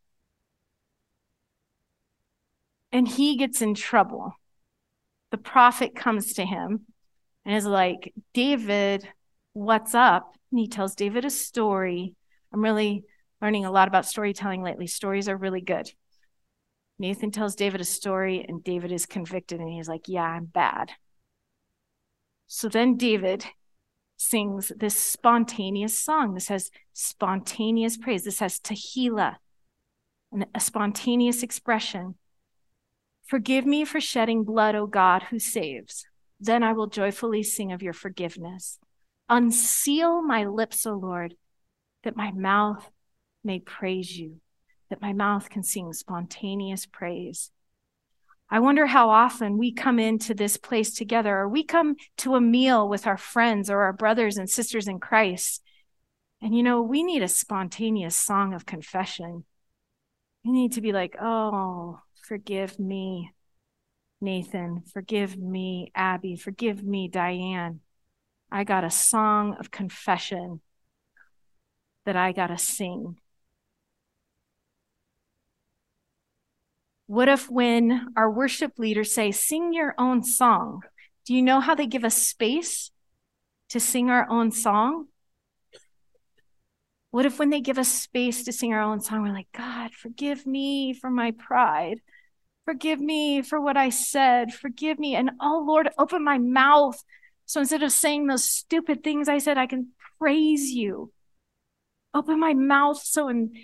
[2.92, 4.34] And he gets in trouble.
[5.32, 6.86] The prophet comes to him
[7.44, 9.08] and is like, David,
[9.54, 10.36] what's up?
[10.52, 12.14] And he tells David a story.
[12.52, 13.02] I'm really
[13.40, 14.86] learning a lot about storytelling lately.
[14.86, 15.90] Stories are really good.
[16.98, 20.92] Nathan tells David a story, and David is convicted, and he's like, Yeah, I'm bad.
[22.46, 23.44] So then David
[24.16, 26.34] sings this spontaneous song.
[26.34, 28.24] This has spontaneous praise.
[28.24, 29.36] This has Tehillah,
[30.54, 32.16] a spontaneous expression.
[33.26, 36.06] Forgive me for shedding blood, O God, who saves.
[36.40, 38.78] Then I will joyfully sing of your forgiveness.
[39.28, 41.34] Unseal my lips, O Lord,
[42.04, 42.90] that my mouth
[43.44, 44.40] may praise you,
[44.90, 47.50] that my mouth can sing spontaneous praise.
[48.50, 52.40] I wonder how often we come into this place together, or we come to a
[52.40, 55.62] meal with our friends or our brothers and sisters in Christ.
[56.40, 59.44] And you know, we need a spontaneous song of confession.
[60.44, 63.32] We need to be like, oh, forgive me,
[64.20, 64.82] Nathan.
[64.92, 66.36] Forgive me, Abby.
[66.36, 67.80] Forgive me, Diane.
[68.50, 70.62] I got a song of confession
[72.06, 73.18] that I got to sing.
[77.08, 80.82] What if when our worship leaders say, sing your own song?
[81.24, 82.90] Do you know how they give us space
[83.70, 85.06] to sing our own song?
[87.10, 89.94] What if when they give us space to sing our own song, we're like, God,
[89.94, 92.02] forgive me for my pride.
[92.66, 94.52] Forgive me for what I said.
[94.52, 95.14] Forgive me.
[95.14, 97.02] And oh, Lord, open my mouth.
[97.46, 101.10] So instead of saying those stupid things I said, I can praise you.
[102.12, 103.54] Open my mouth so in,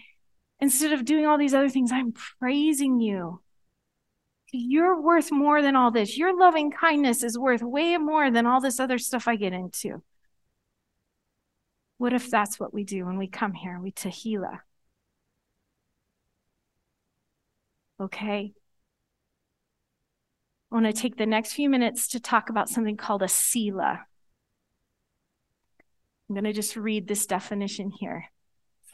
[0.61, 3.41] instead of doing all these other things, I'm praising you.
[4.53, 6.17] You're worth more than all this.
[6.17, 10.03] Your loving kindness is worth way more than all this other stuff I get into.
[11.99, 13.81] What if that's what we do when we come here?
[13.81, 14.61] We Tehillah.
[18.01, 18.53] Okay.
[20.71, 24.07] I want to take the next few minutes to talk about something called a Selah.
[26.29, 28.31] I'm going to just read this definition here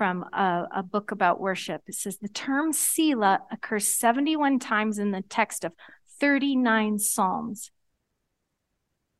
[0.00, 1.82] from a, a, book about worship.
[1.86, 5.74] It says the term Selah occurs 71 times in the text of
[6.20, 7.70] 39 Psalms.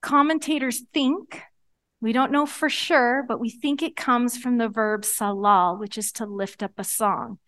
[0.00, 1.42] Commentators think,
[2.00, 5.98] we don't know for sure, but we think it comes from the verb salal, which
[5.98, 7.38] is to lift up a song.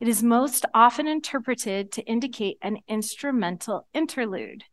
[0.00, 4.64] It is most often interpreted to indicate an instrumental interlude.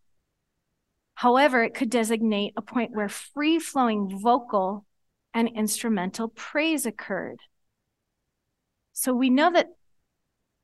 [1.14, 4.88] However, it could designate a point where free flowing vocal
[5.32, 7.42] and instrumental praise occurred.
[9.00, 9.68] So we know that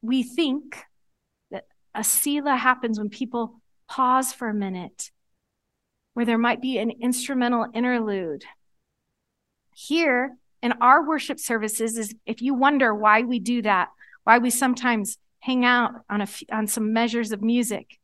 [0.02, 0.84] we think
[1.52, 5.10] that a Selah happens when people pause for a minute,
[6.16, 8.44] where there might be an instrumental interlude.
[9.74, 13.88] Here in our worship services is if you wonder why we do that,
[14.26, 18.00] why we sometimes hang out on a on some measures of music.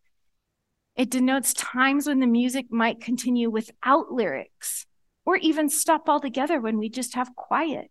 [0.95, 4.85] It denotes times when the music might continue without lyrics
[5.25, 7.90] or even stop altogether when we just have quiet.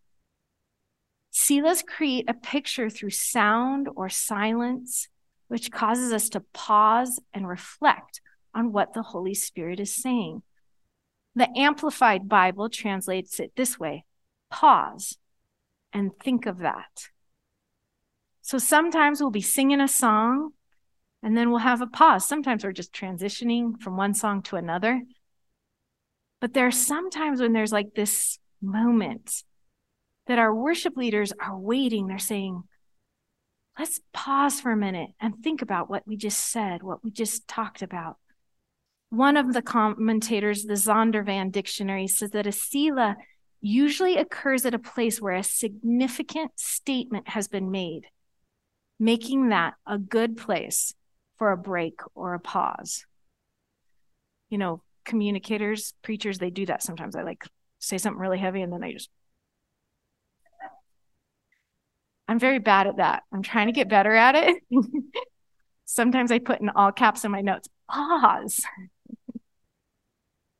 [1.32, 5.08] Selahs create a picture through sound or silence,
[5.48, 8.20] which causes us to pause and reflect
[8.54, 10.42] on what the Holy Spirit is saying.
[11.34, 14.04] The Amplified Bible translates it this way
[14.50, 15.16] pause
[15.92, 17.08] and think of that.
[18.42, 20.50] So sometimes we'll be singing a song
[21.22, 22.26] and then we'll have a pause.
[22.26, 25.02] Sometimes we're just transitioning from one song to another.
[26.40, 29.44] But there are sometimes when there's like this moment
[30.30, 32.06] that our worship leaders are waiting.
[32.06, 32.62] They're saying,
[33.76, 37.48] let's pause for a minute and think about what we just said, what we just
[37.48, 38.16] talked about.
[39.08, 43.16] One of the commentators, the Zondervan Dictionary, says that a Selah
[43.60, 48.06] usually occurs at a place where a significant statement has been made,
[49.00, 50.94] making that a good place
[51.38, 53.04] for a break or a pause.
[54.48, 57.16] You know, communicators, preachers, they do that sometimes.
[57.16, 57.42] I like
[57.80, 59.10] say something really heavy and then I just
[62.30, 63.24] I'm very bad at that.
[63.32, 64.62] I'm trying to get better at it.
[65.84, 68.64] Sometimes I put in all caps in my notes, pause.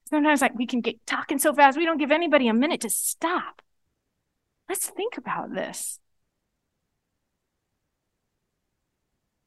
[0.08, 2.90] Sometimes like we can get talking so fast, we don't give anybody a minute to
[2.90, 3.62] stop.
[4.68, 6.00] Let's think about this.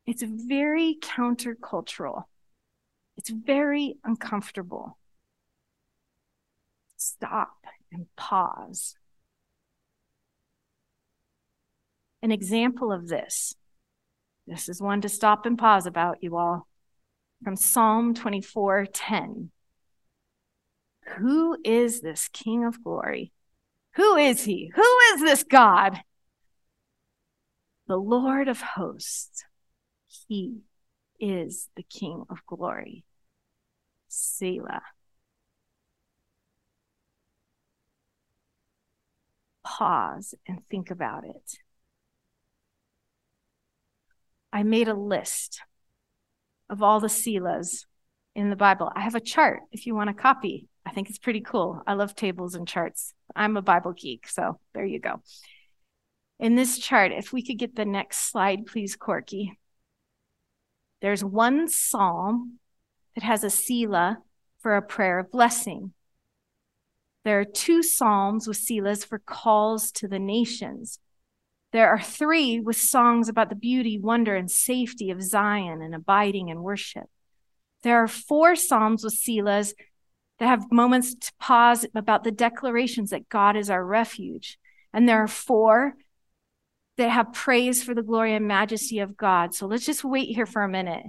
[0.06, 2.24] It's very countercultural.
[3.18, 4.98] It's very uncomfortable.
[6.96, 8.96] Stop and pause.
[12.24, 13.54] An example of this,
[14.48, 16.70] this is one to stop and pause about, you all,
[17.44, 19.52] from Psalm 24 10.
[21.18, 23.34] Who is this King of glory?
[23.96, 24.72] Who is he?
[24.74, 26.00] Who is this God?
[27.88, 29.44] The Lord of hosts.
[30.30, 30.62] He
[31.20, 33.04] is the King of glory.
[34.08, 34.82] Selah.
[39.66, 41.58] Pause and think about it.
[44.54, 45.62] I made a list
[46.70, 47.86] of all the Selahs
[48.36, 48.92] in the Bible.
[48.96, 50.68] I have a chart if you want a copy.
[50.86, 51.82] I think it's pretty cool.
[51.88, 53.16] I love tables and charts.
[53.36, 55.24] I'm a Bible geek, so there you go.
[56.40, 59.58] In this chart, if we could get the next slide, please, Corky.
[61.02, 62.60] There's one psalm
[63.16, 64.20] that has a Selah
[64.60, 65.94] for a prayer of blessing.
[67.26, 71.00] There are two psalms with Selahs for calls to the nations.
[71.74, 76.50] There are three with songs about the beauty, wonder, and safety of Zion and abiding
[76.50, 77.10] in worship.
[77.82, 79.74] There are four Psalms with Selahs
[80.38, 84.60] that have moments to pause about the declarations that God is our refuge.
[84.94, 85.96] And there are four
[86.98, 89.56] that have praise for the glory and majesty of God.
[89.56, 91.08] So let's just wait here for a minute.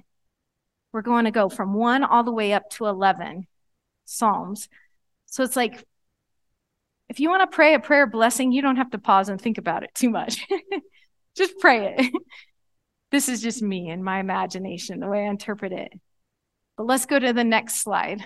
[0.93, 3.47] We're going to go from one all the way up to 11
[4.07, 4.71] Psalms.
[5.27, 5.85] So it's like
[7.09, 9.59] if you want to pray a prayer blessing, you don't have to pause and think
[9.59, 10.47] about it too much.
[11.37, 12.13] just pray it.
[13.11, 15.93] this is just me and my imagination, the way I interpret it.
[16.77, 18.25] But let's go to the next slide.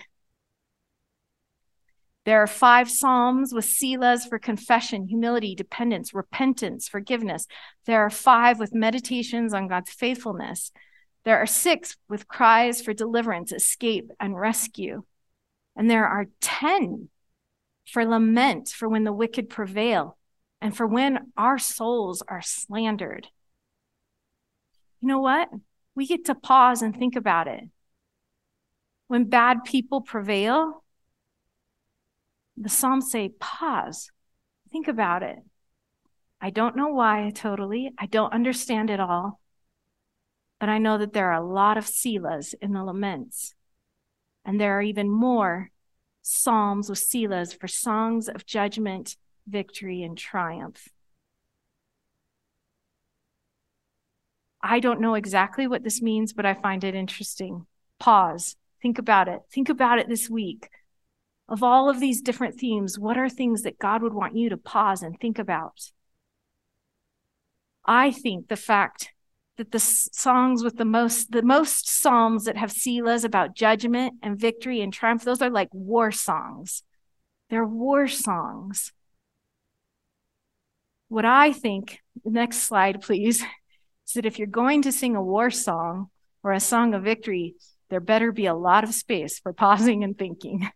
[2.25, 7.47] There are five Psalms with Selahs for confession, humility, dependence, repentance, forgiveness.
[7.87, 10.71] There are five with meditations on God's faithfulness.
[11.25, 15.05] There are six with cries for deliverance, escape, and rescue.
[15.75, 17.09] And there are 10
[17.89, 20.19] for lament for when the wicked prevail,
[20.61, 23.29] and for when our souls are slandered.
[25.01, 25.49] You know what?
[25.95, 27.65] We get to pause and think about it.
[29.07, 30.85] When bad people prevail,
[32.57, 34.11] the Psalms say, pause,
[34.71, 35.39] think about it.
[36.41, 37.91] I don't know why totally.
[37.99, 39.41] I don't understand it all.
[40.61, 43.55] But I know that there are a lot of Selahs in the laments.
[44.45, 45.71] And there are even more
[46.29, 49.17] psalms with Selahs for songs of judgment,
[49.47, 50.89] victory, and triumph.
[54.63, 57.67] I don't know exactly what this means, but I find it interesting.
[57.99, 58.57] Pause.
[58.83, 59.41] Think about it.
[59.51, 60.69] Think about it this week.
[61.49, 64.59] Of all of these different themes, what are things that God would want you to
[64.59, 65.93] pause and think about?
[67.87, 69.15] I think the fact
[69.59, 74.39] that the songs with the most the most psalms that have selahs about judgment and
[74.39, 76.85] victory and triumph those are like war songs.
[77.51, 78.93] They're war songs.
[81.09, 83.43] What i think next slide please
[84.07, 86.09] is that if you're going to sing a war song
[86.43, 87.57] or a song of victory
[87.91, 90.71] there better be a lot of space for pausing and thinking.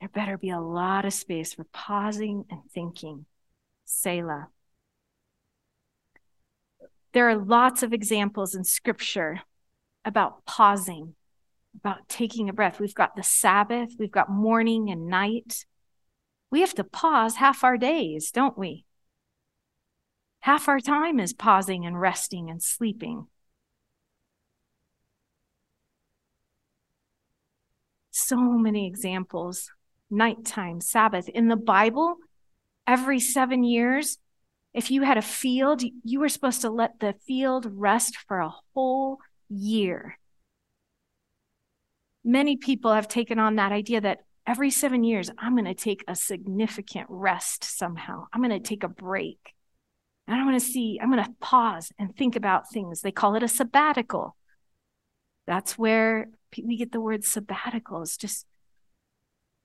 [0.00, 3.26] There better be a lot of space for pausing and thinking.
[3.84, 4.48] Selah
[7.12, 9.40] there are lots of examples in scripture
[10.04, 11.14] about pausing,
[11.76, 12.80] about taking a breath.
[12.80, 15.64] We've got the Sabbath, we've got morning and night.
[16.50, 18.84] We have to pause half our days, don't we?
[20.40, 23.26] Half our time is pausing and resting and sleeping.
[28.10, 29.70] So many examples.
[30.10, 31.28] Nighttime, Sabbath.
[31.28, 32.16] In the Bible,
[32.86, 34.18] every seven years,
[34.72, 38.54] if you had a field, you were supposed to let the field rest for a
[38.74, 39.18] whole
[39.48, 40.18] year.
[42.24, 46.04] Many people have taken on that idea that every seven years, I'm going to take
[46.06, 48.26] a significant rest somehow.
[48.32, 49.54] I'm going to take a break.
[50.26, 53.00] And I'm going to see, I'm going to pause and think about things.
[53.00, 54.36] They call it a sabbatical.
[55.46, 56.28] That's where
[56.62, 58.46] we get the word sabbatical, it's just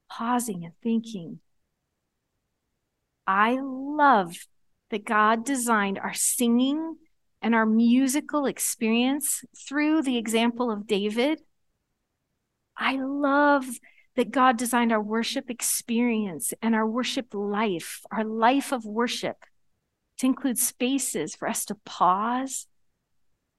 [0.08, 1.40] pausing and thinking.
[3.26, 4.36] I love
[4.90, 6.96] that God designed our singing
[7.42, 11.40] and our musical experience through the example of David.
[12.76, 13.66] I love
[14.16, 19.36] that God designed our worship experience and our worship life, our life of worship,
[20.18, 22.66] to include spaces for us to pause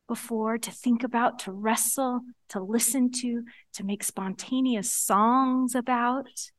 [0.07, 6.49] before, to think about, to wrestle, to listen to, to make spontaneous songs about,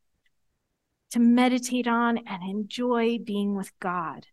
[1.10, 4.26] to meditate on and enjoy being with God.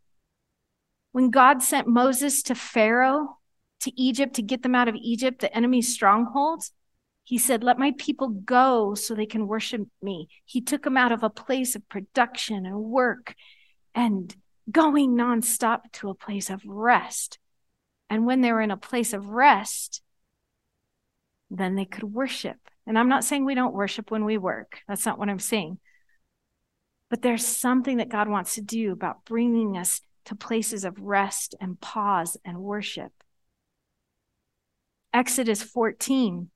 [1.15, 3.37] When God sent Moses to Pharaoh,
[3.79, 6.73] to Egypt, to get them out of Egypt, the enemy's strongholds,
[7.23, 10.27] he said, Let my people go so they can worship me.
[10.43, 13.33] He took them out of a place of production and work
[13.93, 14.35] and
[14.69, 17.39] going nonstop to a place of rest.
[18.09, 20.01] And when they were in a place of rest,
[21.49, 22.57] then they could worship.
[22.85, 24.79] And I'm not saying we don't worship when we work.
[24.85, 25.79] That's not what I'm saying.
[27.09, 31.55] But there's something that God wants to do about bringing us to places of rest
[31.59, 33.11] and pause and worship.
[35.13, 36.49] Exodus 14,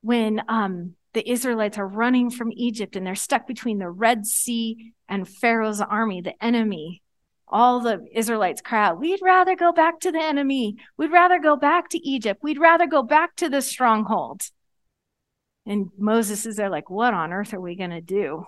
[0.00, 4.92] when um, the Israelites are running from Egypt and they're stuck between the Red Sea
[5.08, 7.02] and Pharaoh's army, the enemy.
[7.48, 10.76] All the Israelites cry out, We'd rather go back to the enemy.
[10.98, 12.40] We'd rather go back to Egypt.
[12.42, 14.42] We'd rather go back to the stronghold.
[15.64, 18.44] And Moses is there, like, What on earth are we going to do?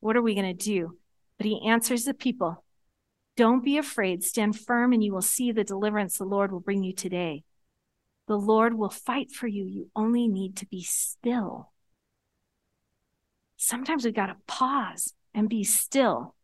[0.00, 0.96] What are we going to do?
[1.38, 2.64] But he answers the people
[3.36, 6.82] Don't be afraid, stand firm, and you will see the deliverance the Lord will bring
[6.82, 7.44] you today.
[8.26, 9.64] The Lord will fight for you.
[9.66, 11.72] You only need to be still.
[13.56, 16.34] Sometimes we've got to pause and be still.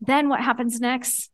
[0.00, 1.30] Then what happens next?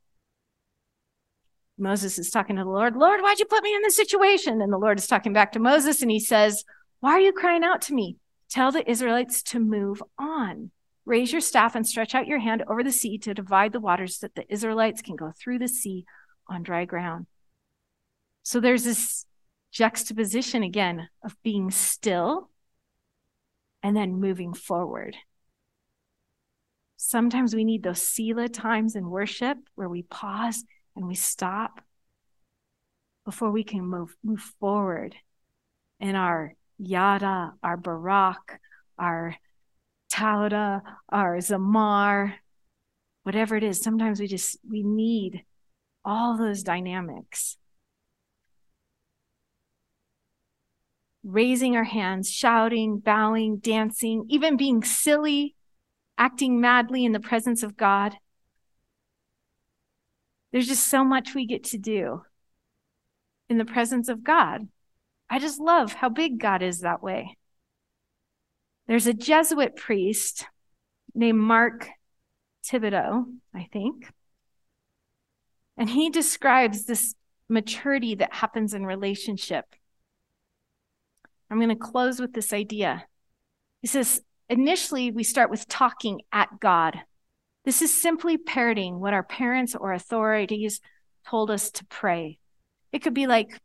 [1.79, 4.61] Moses is talking to the Lord, Lord, why'd you put me in this situation?
[4.61, 6.65] And the Lord is talking back to Moses and he says,
[7.01, 8.17] Why are you crying out to me?
[8.51, 10.71] Tell the Israelites to move on.
[11.05, 14.19] Raise your staff and stretch out your hand over the sea to divide the waters
[14.19, 16.05] so that the Israelites can go through the sea
[16.47, 17.27] on dry ground.
[18.43, 19.27] So there's this
[19.73, 22.51] juxtaposition again of being still
[23.83, 25.17] and then moving forward.
[26.97, 31.81] Sometimes we need those Selah times in worship where we pause and we stop
[33.25, 35.15] before we can move, move forward
[35.99, 38.61] in our yada, our barak,
[38.99, 39.37] our
[40.13, 40.83] Todah
[41.13, 42.35] or Zamar,
[43.23, 43.81] whatever it is.
[43.81, 45.45] Sometimes we just, we need
[46.05, 47.57] all those dynamics.
[51.23, 55.55] raising our hands, shouting, bowing, dancing, even being silly,
[56.17, 58.17] acting madly in the presence of God.
[60.53, 62.23] There's just so much we get to do
[63.49, 64.69] in the presence of God.
[65.29, 67.37] I just love how big God is that way.
[68.91, 70.47] There's a Jesuit priest
[71.15, 71.89] named Mark
[72.67, 73.25] Thibodeaux,
[73.55, 74.13] I think.
[75.77, 77.15] And he describes this
[77.49, 79.65] maturity that happens in relationship.
[81.49, 83.05] I'm going to close with this idea.
[83.81, 86.99] He says, initially, we start with talking at God.
[87.65, 90.81] This is simply parroting what our parents or authorities
[91.25, 92.41] told us to pray.
[92.91, 93.61] It could be like,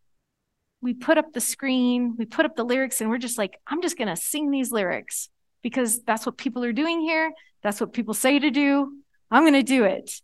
[0.85, 3.81] we put up the screen, we put up the lyrics, and we're just like, I'm
[3.81, 5.29] just going to sing these lyrics
[5.63, 7.33] because that's what people are doing here.
[7.63, 8.93] That's what people say to do.
[9.31, 10.21] I'm going to do it.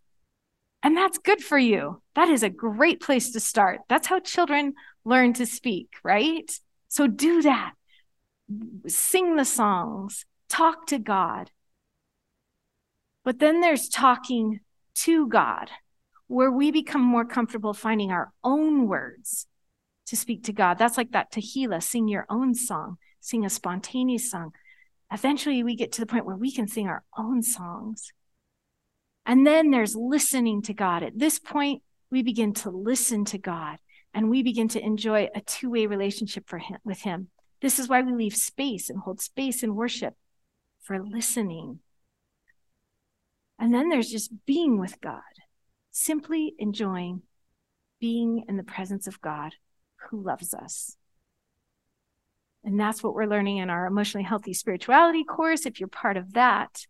[0.84, 2.00] And that's good for you.
[2.14, 3.80] That is a great place to start.
[3.88, 6.48] That's how children learn to speak, right?
[6.86, 7.72] So do that.
[8.86, 11.50] Sing the songs, talk to God.
[13.24, 14.60] But then there's talking
[14.94, 15.70] to God,
[16.28, 19.48] where we become more comfortable finding our own words
[20.06, 20.78] to speak to God.
[20.78, 24.52] That's like that Tehillah, sing your own song, sing a spontaneous song.
[25.12, 28.12] Eventually, we get to the point where we can sing our own songs.
[29.26, 31.02] And then there's listening to God.
[31.02, 33.78] At this point, we begin to listen to God
[34.14, 37.28] and we begin to enjoy a two way relationship for him, with Him.
[37.60, 40.14] This is why we leave space and hold space in worship
[40.82, 41.78] for listening.
[43.58, 45.22] And then there's just being with God,
[45.92, 47.22] simply enjoying
[48.00, 49.54] being in the presence of God
[50.10, 50.96] who loves us.
[52.64, 55.66] And that's what we're learning in our emotionally healthy spirituality course.
[55.66, 56.86] If you're part of that,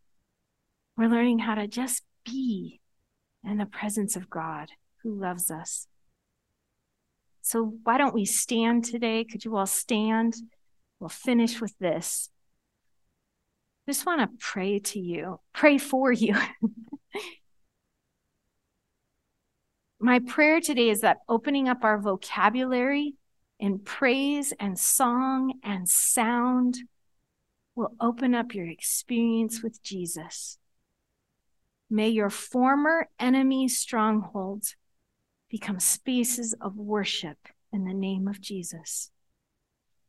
[0.97, 2.81] we're learning how to just be
[3.45, 4.71] in the presence of God
[5.03, 5.87] who loves us.
[7.41, 9.25] So, why don't we stand today?
[9.25, 10.35] Could you all stand?
[11.01, 12.31] We'll finish with this.
[13.89, 16.37] Just want to pray to you, pray for you.
[20.05, 23.15] My prayer today is that opening up our vocabulary
[23.61, 26.79] in praise and song and sound
[27.77, 30.59] will open up your experience with Jesus.
[31.89, 34.75] May your former enemy strongholds
[35.49, 37.39] become spaces of worship
[37.73, 39.13] in the name of Jesus.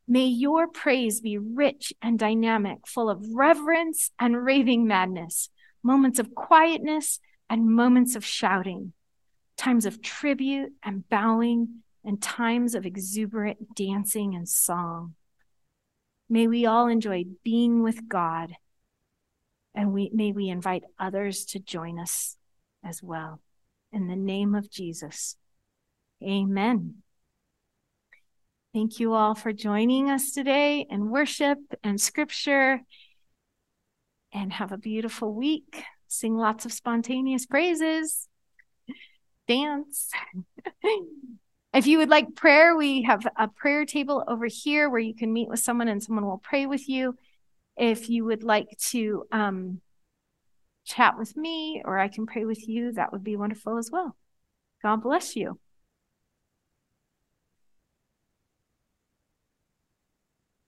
[0.07, 5.51] May your praise be rich and dynamic, full of reverence and raving madness,
[5.83, 8.93] moments of quietness and moments of shouting,
[9.57, 15.15] times of tribute and bowing, and times of exuberant dancing and song.
[16.29, 18.53] May we all enjoy being with God,
[19.75, 22.37] and we, may we invite others to join us
[22.83, 23.39] as well.
[23.91, 25.37] In the name of Jesus.
[26.21, 26.95] Amen.
[28.73, 32.81] Thank you all for joining us today in worship and scripture.
[34.33, 35.83] And have a beautiful week.
[36.07, 38.27] Sing lots of spontaneous praises.
[39.47, 40.11] Dance.
[41.73, 45.33] if you would like prayer, we have a prayer table over here where you can
[45.33, 47.15] meet with someone and someone will pray with you.
[47.75, 49.81] If you would like to um,
[50.85, 54.15] chat with me or I can pray with you, that would be wonderful as well.
[54.81, 55.59] God bless you.